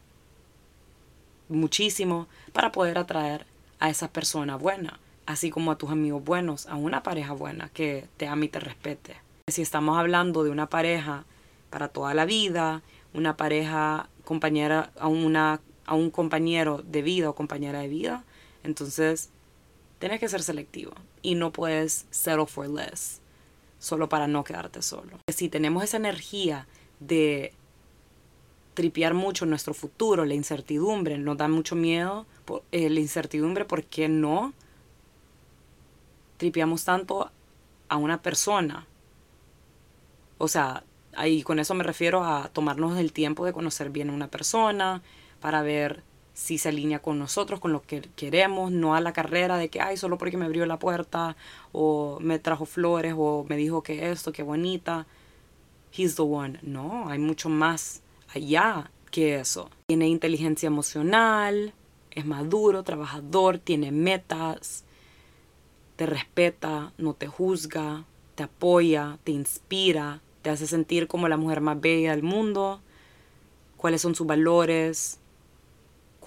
muchísimo 1.49 2.27
para 2.53 2.71
poder 2.71 2.97
atraer 2.97 3.45
a 3.79 3.89
esa 3.89 4.09
persona 4.09 4.55
buena, 4.55 4.99
así 5.25 5.49
como 5.49 5.71
a 5.71 5.77
tus 5.77 5.91
amigos 5.91 6.23
buenos, 6.23 6.65
a 6.67 6.75
una 6.75 7.03
pareja 7.03 7.33
buena 7.33 7.69
que 7.69 8.07
te 8.17 8.27
ame 8.27 8.47
y 8.47 8.49
te 8.49 8.59
respete. 8.59 9.17
Si 9.47 9.61
estamos 9.61 9.97
hablando 9.97 10.43
de 10.43 10.49
una 10.49 10.69
pareja 10.69 11.25
para 11.69 11.89
toda 11.89 12.13
la 12.13 12.25
vida, 12.25 12.81
una 13.13 13.37
pareja 13.37 14.09
compañera 14.25 14.91
a, 14.99 15.07
una, 15.07 15.61
a 15.85 15.95
un 15.95 16.09
compañero 16.11 16.81
de 16.85 17.01
vida 17.01 17.29
o 17.29 17.35
compañera 17.35 17.79
de 17.79 17.87
vida, 17.87 18.23
entonces 18.63 19.29
tienes 19.99 20.19
que 20.19 20.29
ser 20.29 20.41
selectivo 20.41 20.93
y 21.21 21.35
no 21.35 21.51
puedes 21.51 22.05
settle 22.11 22.45
for 22.45 22.67
less 22.67 23.21
solo 23.79 24.09
para 24.09 24.27
no 24.27 24.43
quedarte 24.43 24.81
solo. 24.81 25.19
Si 25.31 25.49
tenemos 25.49 25.83
esa 25.83 25.97
energía 25.97 26.67
de 26.99 27.53
tripear 28.73 29.13
mucho 29.13 29.45
nuestro 29.45 29.73
futuro, 29.73 30.25
la 30.25 30.33
incertidumbre, 30.33 31.17
nos 31.17 31.37
da 31.37 31.47
mucho 31.47 31.75
miedo 31.75 32.25
eh, 32.71 32.89
la 32.89 32.99
incertidumbre, 32.99 33.65
¿por 33.65 33.83
qué 33.83 34.07
no 34.07 34.53
tripeamos 36.37 36.85
tanto 36.85 37.31
a 37.89 37.97
una 37.97 38.21
persona? 38.21 38.85
O 40.37 40.47
sea, 40.47 40.83
y 41.25 41.41
con 41.41 41.59
eso 41.59 41.73
me 41.73 41.83
refiero 41.83 42.23
a 42.23 42.49
tomarnos 42.49 42.97
el 42.99 43.13
tiempo 43.13 43.45
de 43.45 43.53
conocer 43.53 43.89
bien 43.89 44.09
a 44.09 44.13
una 44.13 44.27
persona 44.27 45.01
para 45.39 45.61
ver 45.63 46.03
si 46.37 46.59
se 46.59 46.69
alinea 46.69 46.99
con 46.99 47.17
nosotros, 47.17 47.59
con 47.59 47.73
lo 47.73 47.81
que 47.81 47.99
queremos, 48.15 48.71
no 48.71 48.93
a 48.93 49.01
la 49.01 49.11
carrera 49.11 49.57
de 49.57 49.69
que, 49.69 49.81
ay, 49.81 49.97
solo 49.97 50.19
porque 50.19 50.37
me 50.37 50.45
abrió 50.45 50.67
la 50.67 50.77
puerta 50.77 51.35
o 51.71 52.19
me 52.21 52.37
trajo 52.37 52.67
flores 52.67 53.15
o 53.17 53.43
me 53.49 53.57
dijo 53.57 53.81
que 53.81 54.11
esto, 54.11 54.31
que 54.31 54.43
bonita. 54.43 55.07
He's 55.91 56.15
the 56.15 56.21
one. 56.21 56.59
No, 56.61 57.09
hay 57.09 57.17
mucho 57.17 57.49
más 57.49 58.03
allá 58.35 58.91
que 59.09 59.39
eso. 59.39 59.71
Tiene 59.87 60.07
inteligencia 60.09 60.67
emocional, 60.67 61.73
es 62.11 62.25
maduro, 62.27 62.83
trabajador, 62.83 63.57
tiene 63.57 63.91
metas, 63.91 64.85
te 65.95 66.05
respeta, 66.05 66.93
no 66.99 67.15
te 67.15 67.25
juzga, 67.25 68.05
te 68.35 68.43
apoya, 68.43 69.17
te 69.23 69.31
inspira, 69.31 70.21
te 70.43 70.51
hace 70.51 70.67
sentir 70.67 71.07
como 71.07 71.27
la 71.29 71.37
mujer 71.37 71.61
más 71.61 71.81
bella 71.81 72.11
del 72.11 72.21
mundo, 72.21 72.79
cuáles 73.75 74.03
son 74.03 74.13
sus 74.13 74.27
valores, 74.27 75.19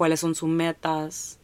cuáles 0.01 0.21
son 0.21 0.35
sus 0.35 0.49
metas 0.49 1.39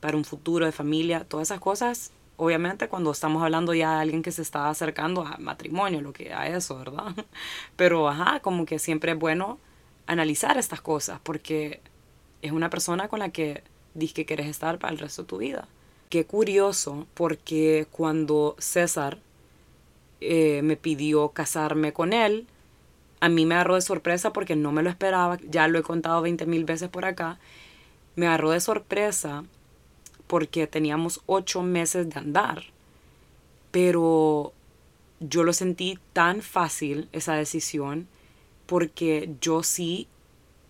para 0.00 0.16
un 0.16 0.24
futuro 0.24 0.64
de 0.64 0.72
familia, 0.72 1.26
todas 1.28 1.48
esas 1.48 1.60
cosas. 1.60 2.10
Obviamente 2.38 2.88
cuando 2.88 3.10
estamos 3.10 3.42
hablando 3.42 3.74
ya 3.74 3.96
de 3.96 4.00
alguien 4.00 4.22
que 4.22 4.32
se 4.32 4.40
está 4.40 4.70
acercando 4.70 5.26
a 5.26 5.36
matrimonio, 5.36 6.00
lo 6.00 6.14
que 6.14 6.32
a 6.32 6.46
eso, 6.46 6.78
¿verdad? 6.78 7.14
Pero 7.76 8.08
ajá, 8.08 8.40
como 8.40 8.64
que 8.64 8.78
siempre 8.78 9.12
es 9.12 9.18
bueno 9.18 9.58
analizar 10.06 10.56
estas 10.56 10.80
cosas 10.80 11.20
porque 11.22 11.82
es 12.40 12.50
una 12.52 12.70
persona 12.70 13.08
con 13.08 13.18
la 13.18 13.28
que 13.28 13.62
dices 13.92 14.14
que 14.14 14.24
quieres 14.24 14.46
estar 14.46 14.78
para 14.78 14.94
el 14.94 14.98
resto 14.98 15.24
de 15.24 15.28
tu 15.28 15.36
vida. 15.36 15.68
Qué 16.08 16.24
curioso, 16.24 17.06
porque 17.12 17.86
cuando 17.90 18.56
César 18.58 19.18
eh, 20.22 20.62
me 20.62 20.78
pidió 20.78 21.28
casarme 21.28 21.92
con 21.92 22.14
él. 22.14 22.46
A 23.20 23.28
mí 23.28 23.46
me 23.46 23.54
agarró 23.54 23.74
de 23.74 23.82
sorpresa 23.82 24.32
porque 24.32 24.56
no 24.56 24.72
me 24.72 24.82
lo 24.82 24.90
esperaba. 24.90 25.38
Ya 25.48 25.68
lo 25.68 25.78
he 25.78 25.82
contado 25.82 26.22
20 26.22 26.46
mil 26.46 26.64
veces 26.64 26.88
por 26.88 27.04
acá. 27.04 27.38
Me 28.16 28.26
agarró 28.26 28.50
de 28.50 28.60
sorpresa 28.60 29.44
porque 30.26 30.66
teníamos 30.66 31.20
ocho 31.26 31.62
meses 31.62 32.08
de 32.08 32.18
andar. 32.18 32.64
Pero 33.70 34.52
yo 35.20 35.44
lo 35.44 35.52
sentí 35.52 35.98
tan 36.12 36.42
fácil 36.42 37.08
esa 37.12 37.34
decisión 37.34 38.08
porque 38.66 39.34
yo 39.40 39.62
sí 39.62 40.08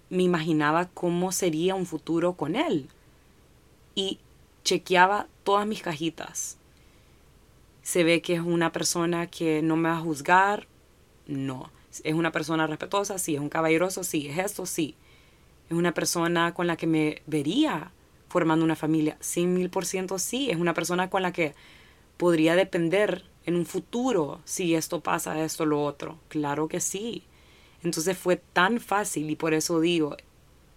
me 0.09 0.23
imaginaba 0.25 0.89
cómo 0.93 1.31
sería 1.33 1.75
un 1.75 1.87
futuro 1.87 2.35
con 2.35 2.57
él. 2.57 2.89
Y 3.95 4.19
chequeaba 4.65 5.29
todas 5.45 5.67
mis 5.67 5.83
cajitas 5.83 6.59
se 7.83 8.05
ve 8.05 8.23
que 8.23 8.35
es 8.35 8.41
una 8.41 8.73
persona 8.73 9.27
que 9.27 9.63
no 9.63 9.77
me 9.77 9.89
va 9.89 9.97
a 9.97 10.01
juzgar, 10.01 10.67
no. 11.27 11.71
Es 12.05 12.14
una 12.14 12.33
persona 12.33 12.66
respetuosa, 12.66 13.18
sí. 13.18 13.35
Es 13.35 13.40
un 13.40 13.48
caballeroso, 13.48 14.05
sí. 14.05 14.29
Es 14.29 14.38
esto, 14.38 14.66
sí. 14.66 14.94
Es 15.68 15.76
una 15.76 15.92
persona 15.94 16.55
con 16.55 16.66
la 16.66 16.76
que 16.76 16.87
me 16.87 17.22
vería 17.26 17.92
formando 18.29 18.64
una 18.64 18.76
familia, 18.76 19.16
cien 19.20 19.55
mil 19.55 19.70
por 19.70 19.85
ciento 19.85 20.18
sí. 20.18 20.50
Es 20.50 20.57
una 20.57 20.74
persona 20.74 21.11
con 21.11 21.22
la 21.22 21.33
que 21.33 21.55
podría 22.16 22.55
depender 22.55 23.24
en 23.46 23.57
un 23.57 23.66
futuro 23.66 24.40
si 24.44 24.74
esto 24.74 25.00
pasa, 25.00 25.42
esto, 25.42 25.66
lo 25.66 25.83
otro. 25.83 26.18
Claro 26.29 26.68
que 26.68 26.81
sí. 26.81 27.24
Entonces 27.83 28.16
fue 28.16 28.37
tan 28.37 28.79
fácil 28.79 29.31
y 29.31 29.37
por 29.37 29.55
eso 29.55 29.81
digo, 29.81 30.16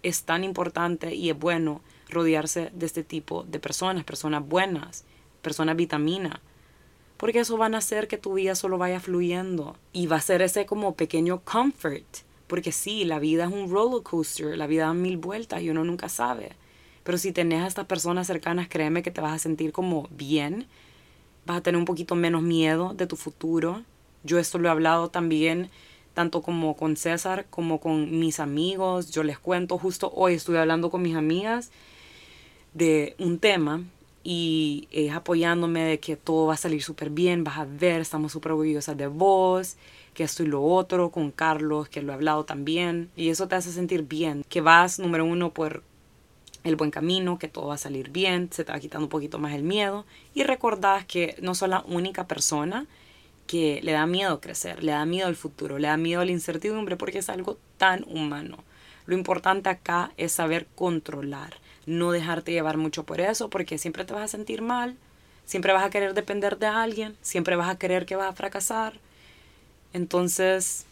es 0.03 0.23
tan 0.23 0.43
importante 0.43 1.13
y 1.13 1.29
es 1.29 1.37
bueno 1.37 1.81
rodearse 2.09 2.71
de 2.73 2.85
este 2.85 3.03
tipo 3.03 3.43
de 3.43 3.59
personas, 3.59 4.03
personas 4.03 4.47
buenas, 4.47 5.05
personas 5.41 5.75
vitamina 5.75 6.41
porque 7.23 7.39
eso 7.39 7.55
van 7.55 7.73
a 7.73 7.77
hacer 7.77 8.09
que 8.09 8.17
tu 8.17 8.33
vida 8.33 8.53
solo 8.53 8.77
vaya 8.77 8.99
fluyendo 8.99 9.77
y 9.93 10.07
va 10.07 10.17
a 10.17 10.19
ser 10.19 10.41
ese 10.41 10.65
como 10.65 10.95
pequeño 10.95 11.39
comfort, 11.45 12.03
porque 12.47 12.73
sí, 12.73 13.05
la 13.05 13.17
vida 13.17 13.45
es 13.45 13.53
un 13.53 13.71
roller 13.71 14.03
coaster, 14.03 14.57
la 14.57 14.67
vida 14.67 14.87
da 14.87 14.93
mil 14.93 15.15
vueltas 15.15 15.61
y 15.61 15.69
uno 15.69 15.85
nunca 15.85 16.09
sabe. 16.09 16.51
Pero 17.05 17.17
si 17.17 17.31
tenés 17.31 17.61
a 17.61 17.67
estas 17.67 17.85
personas 17.85 18.27
cercanas, 18.27 18.67
créeme 18.67 19.03
que 19.03 19.11
te 19.11 19.21
vas 19.21 19.31
a 19.31 19.39
sentir 19.39 19.71
como 19.71 20.09
bien, 20.11 20.67
vas 21.45 21.59
a 21.59 21.61
tener 21.61 21.79
un 21.79 21.85
poquito 21.85 22.13
menos 22.15 22.41
miedo 22.41 22.93
de 22.93 23.07
tu 23.07 23.15
futuro. 23.15 23.83
Yo 24.25 24.37
esto 24.37 24.57
lo 24.57 24.67
he 24.67 24.71
hablado 24.71 25.07
también 25.07 25.69
tanto 26.13 26.41
como 26.41 26.75
con 26.75 26.97
César 26.97 27.45
como 27.49 27.79
con 27.79 28.19
mis 28.19 28.41
amigos. 28.41 29.11
Yo 29.11 29.23
les 29.23 29.39
cuento, 29.39 29.77
justo 29.77 30.11
hoy 30.13 30.33
estuve 30.33 30.59
hablando 30.59 30.91
con 30.91 31.01
mis 31.01 31.15
amigas 31.15 31.71
de 32.73 33.15
un 33.17 33.39
tema 33.39 33.81
y 34.23 34.87
es 34.91 35.13
apoyándome 35.13 35.83
de 35.83 35.99
que 35.99 36.15
todo 36.15 36.47
va 36.47 36.53
a 36.53 36.57
salir 36.57 36.81
súper 36.81 37.09
bien, 37.09 37.43
vas 37.43 37.57
a 37.57 37.65
ver, 37.65 38.01
estamos 38.01 38.31
súper 38.31 38.53
orgullosas 38.53 38.95
de 38.95 39.07
vos, 39.07 39.75
que 40.13 40.23
esto 40.23 40.43
y 40.43 40.47
lo 40.47 40.63
otro, 40.63 41.09
con 41.09 41.31
Carlos, 41.31 41.89
que 41.89 42.01
lo 42.01 42.11
he 42.11 42.15
hablado 42.15 42.45
también, 42.45 43.09
y 43.15 43.29
eso 43.29 43.47
te 43.47 43.55
hace 43.55 43.71
sentir 43.71 44.03
bien, 44.03 44.45
que 44.47 44.61
vas, 44.61 44.99
número 44.99 45.25
uno, 45.25 45.51
por 45.51 45.83
el 46.63 46.75
buen 46.77 46.91
camino, 46.91 47.37
que 47.37 47.49
todo 47.49 47.67
va 47.67 47.73
a 47.75 47.77
salir 47.77 48.11
bien, 48.11 48.49
se 48.51 48.63
te 48.63 48.71
va 48.71 48.79
quitando 48.79 49.05
un 49.05 49.09
poquito 49.09 49.39
más 49.39 49.53
el 49.53 49.63
miedo, 49.63 50.05
y 50.33 50.43
recordás 50.43 51.05
que 51.05 51.35
no 51.41 51.55
sos 51.55 51.67
la 51.67 51.83
única 51.87 52.25
persona 52.27 52.85
que 53.47 53.81
le 53.83 53.91
da 53.91 54.05
miedo 54.05 54.39
crecer, 54.39 54.83
le 54.83 54.93
da 54.93 55.05
miedo 55.05 55.27
el 55.27 55.35
futuro, 55.35 55.77
le 55.77 55.89
da 55.89 55.97
miedo 55.97 56.23
la 56.23 56.31
incertidumbre, 56.31 56.95
porque 56.95 57.19
es 57.19 57.29
algo 57.29 57.57
tan 57.77 58.05
humano. 58.07 58.63
Lo 59.05 59.17
importante 59.17 59.67
acá 59.67 60.13
es 60.15 60.31
saber 60.31 60.65
controlar 60.75 61.57
no 61.85 62.11
dejarte 62.11 62.51
llevar 62.51 62.77
mucho 62.77 63.03
por 63.03 63.21
eso, 63.21 63.49
porque 63.49 63.77
siempre 63.77 64.05
te 64.05 64.13
vas 64.13 64.23
a 64.23 64.27
sentir 64.27 64.61
mal, 64.61 64.95
siempre 65.45 65.73
vas 65.73 65.83
a 65.83 65.89
querer 65.89 66.13
depender 66.13 66.57
de 66.57 66.67
alguien, 66.67 67.15
siempre 67.21 67.55
vas 67.55 67.69
a 67.69 67.77
querer 67.77 68.05
que 68.05 68.15
vas 68.15 68.29
a 68.29 68.33
fracasar. 68.33 68.93
Entonces, 69.93 70.85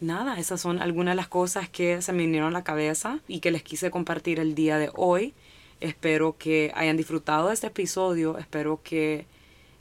nada, 0.00 0.38
esas 0.38 0.60
son 0.60 0.80
algunas 0.80 1.12
de 1.12 1.16
las 1.16 1.28
cosas 1.28 1.68
que 1.68 2.02
se 2.02 2.12
me 2.12 2.24
vinieron 2.24 2.48
a 2.48 2.58
la 2.58 2.64
cabeza 2.64 3.20
y 3.28 3.40
que 3.40 3.50
les 3.50 3.62
quise 3.62 3.90
compartir 3.90 4.38
el 4.40 4.54
día 4.54 4.78
de 4.78 4.90
hoy. 4.94 5.34
Espero 5.80 6.36
que 6.38 6.72
hayan 6.74 6.96
disfrutado 6.96 7.48
de 7.48 7.54
este 7.54 7.66
episodio, 7.68 8.38
espero 8.38 8.80
que 8.82 9.26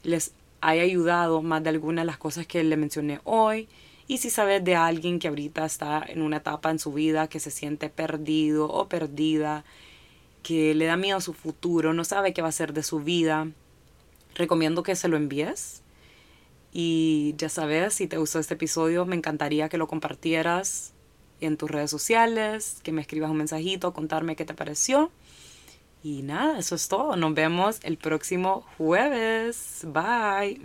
les 0.03 0.33
haya 0.61 0.83
ayudado 0.83 1.41
más 1.41 1.63
de 1.63 1.69
algunas 1.69 2.03
de 2.03 2.07
las 2.07 2.17
cosas 2.17 2.47
que 2.47 2.63
le 2.63 2.77
mencioné 2.77 3.19
hoy. 3.25 3.67
Y 4.07 4.17
si 4.17 4.29
sabes 4.29 4.63
de 4.63 4.75
alguien 4.75 5.19
que 5.19 5.27
ahorita 5.27 5.65
está 5.65 6.03
en 6.07 6.21
una 6.21 6.37
etapa 6.37 6.71
en 6.71 6.79
su 6.79 6.91
vida 6.91 7.27
que 7.27 7.39
se 7.39 7.51
siente 7.51 7.89
perdido 7.89 8.69
o 8.69 8.87
perdida, 8.87 9.63
que 10.43 10.75
le 10.75 10.85
da 10.85 10.97
miedo 10.97 11.17
a 11.17 11.21
su 11.21 11.33
futuro, 11.33 11.93
no 11.93 12.03
sabe 12.03 12.33
qué 12.33 12.41
va 12.41 12.49
a 12.49 12.51
ser 12.51 12.73
de 12.73 12.83
su 12.83 12.99
vida, 12.99 13.47
recomiendo 14.35 14.83
que 14.83 14.95
se 14.95 15.07
lo 15.07 15.17
envíes. 15.17 15.81
Y 16.71 17.35
ya 17.37 17.49
sabes, 17.49 17.93
si 17.95 18.07
te 18.07 18.17
gustó 18.17 18.39
este 18.39 18.55
episodio, 18.55 19.05
me 19.05 19.15
encantaría 19.15 19.69
que 19.69 19.77
lo 19.77 19.87
compartieras 19.87 20.93
en 21.39 21.57
tus 21.57 21.69
redes 21.69 21.91
sociales, 21.91 22.79
que 22.83 22.91
me 22.91 23.01
escribas 23.01 23.29
un 23.29 23.37
mensajito, 23.37 23.93
contarme 23.93 24.35
qué 24.35 24.45
te 24.45 24.53
pareció. 24.53 25.11
Y 26.03 26.21
nada, 26.23 26.59
eso 26.59 26.75
es 26.75 26.87
todo. 26.87 27.15
Nos 27.15 27.33
vemos 27.33 27.79
el 27.83 27.97
próximo 27.97 28.65
jueves. 28.77 29.85
Bye. 29.87 30.59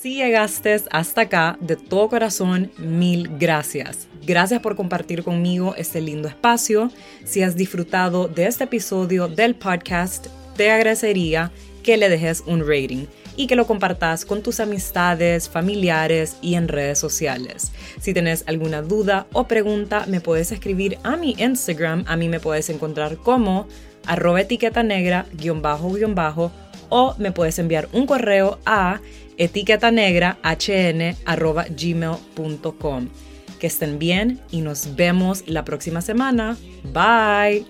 Si 0.00 0.14
llegaste 0.14 0.80
hasta 0.90 1.20
acá, 1.20 1.58
de 1.60 1.76
todo 1.76 2.08
corazón, 2.08 2.70
mil 2.78 3.28
gracias. 3.38 4.08
Gracias 4.26 4.62
por 4.62 4.74
compartir 4.74 5.22
conmigo 5.22 5.74
este 5.76 6.00
lindo 6.00 6.26
espacio. 6.26 6.90
Si 7.24 7.42
has 7.42 7.54
disfrutado 7.54 8.26
de 8.26 8.46
este 8.46 8.64
episodio 8.64 9.28
del 9.28 9.54
podcast, 9.56 10.28
te 10.56 10.70
agradecería 10.70 11.52
que 11.82 11.98
le 11.98 12.08
dejes 12.08 12.42
un 12.46 12.60
rating 12.60 13.04
y 13.36 13.46
que 13.46 13.56
lo 13.56 13.66
compartas 13.66 14.24
con 14.24 14.42
tus 14.42 14.58
amistades, 14.60 15.50
familiares 15.50 16.38
y 16.40 16.54
en 16.54 16.68
redes 16.68 16.98
sociales. 16.98 17.70
Si 18.00 18.14
tienes 18.14 18.44
alguna 18.46 18.80
duda 18.80 19.26
o 19.34 19.48
pregunta, 19.48 20.06
me 20.06 20.22
puedes 20.22 20.50
escribir 20.50 20.96
a 21.02 21.18
mi 21.18 21.34
Instagram. 21.36 22.06
A 22.06 22.16
mí 22.16 22.30
me 22.30 22.40
puedes 22.40 22.70
encontrar 22.70 23.18
como 23.18 23.68
arroba 24.06 24.40
etiqueta 24.40 24.82
negra 24.82 25.26
guion 25.34 25.60
bajo 25.60 25.92
guion 25.92 26.14
bajo 26.14 26.50
o 26.88 27.14
me 27.18 27.32
puedes 27.32 27.58
enviar 27.58 27.88
un 27.92 28.06
correo 28.06 28.58
a 28.66 29.00
etiqueta 29.40 29.90
negra 29.90 30.38
hn 30.42 31.16
arroba 31.24 31.64
gmail.com. 31.68 33.08
Que 33.58 33.66
estén 33.66 33.98
bien 33.98 34.40
y 34.50 34.60
nos 34.60 34.94
vemos 34.96 35.44
la 35.46 35.64
próxima 35.64 36.00
semana. 36.00 36.56
Bye. 36.84 37.66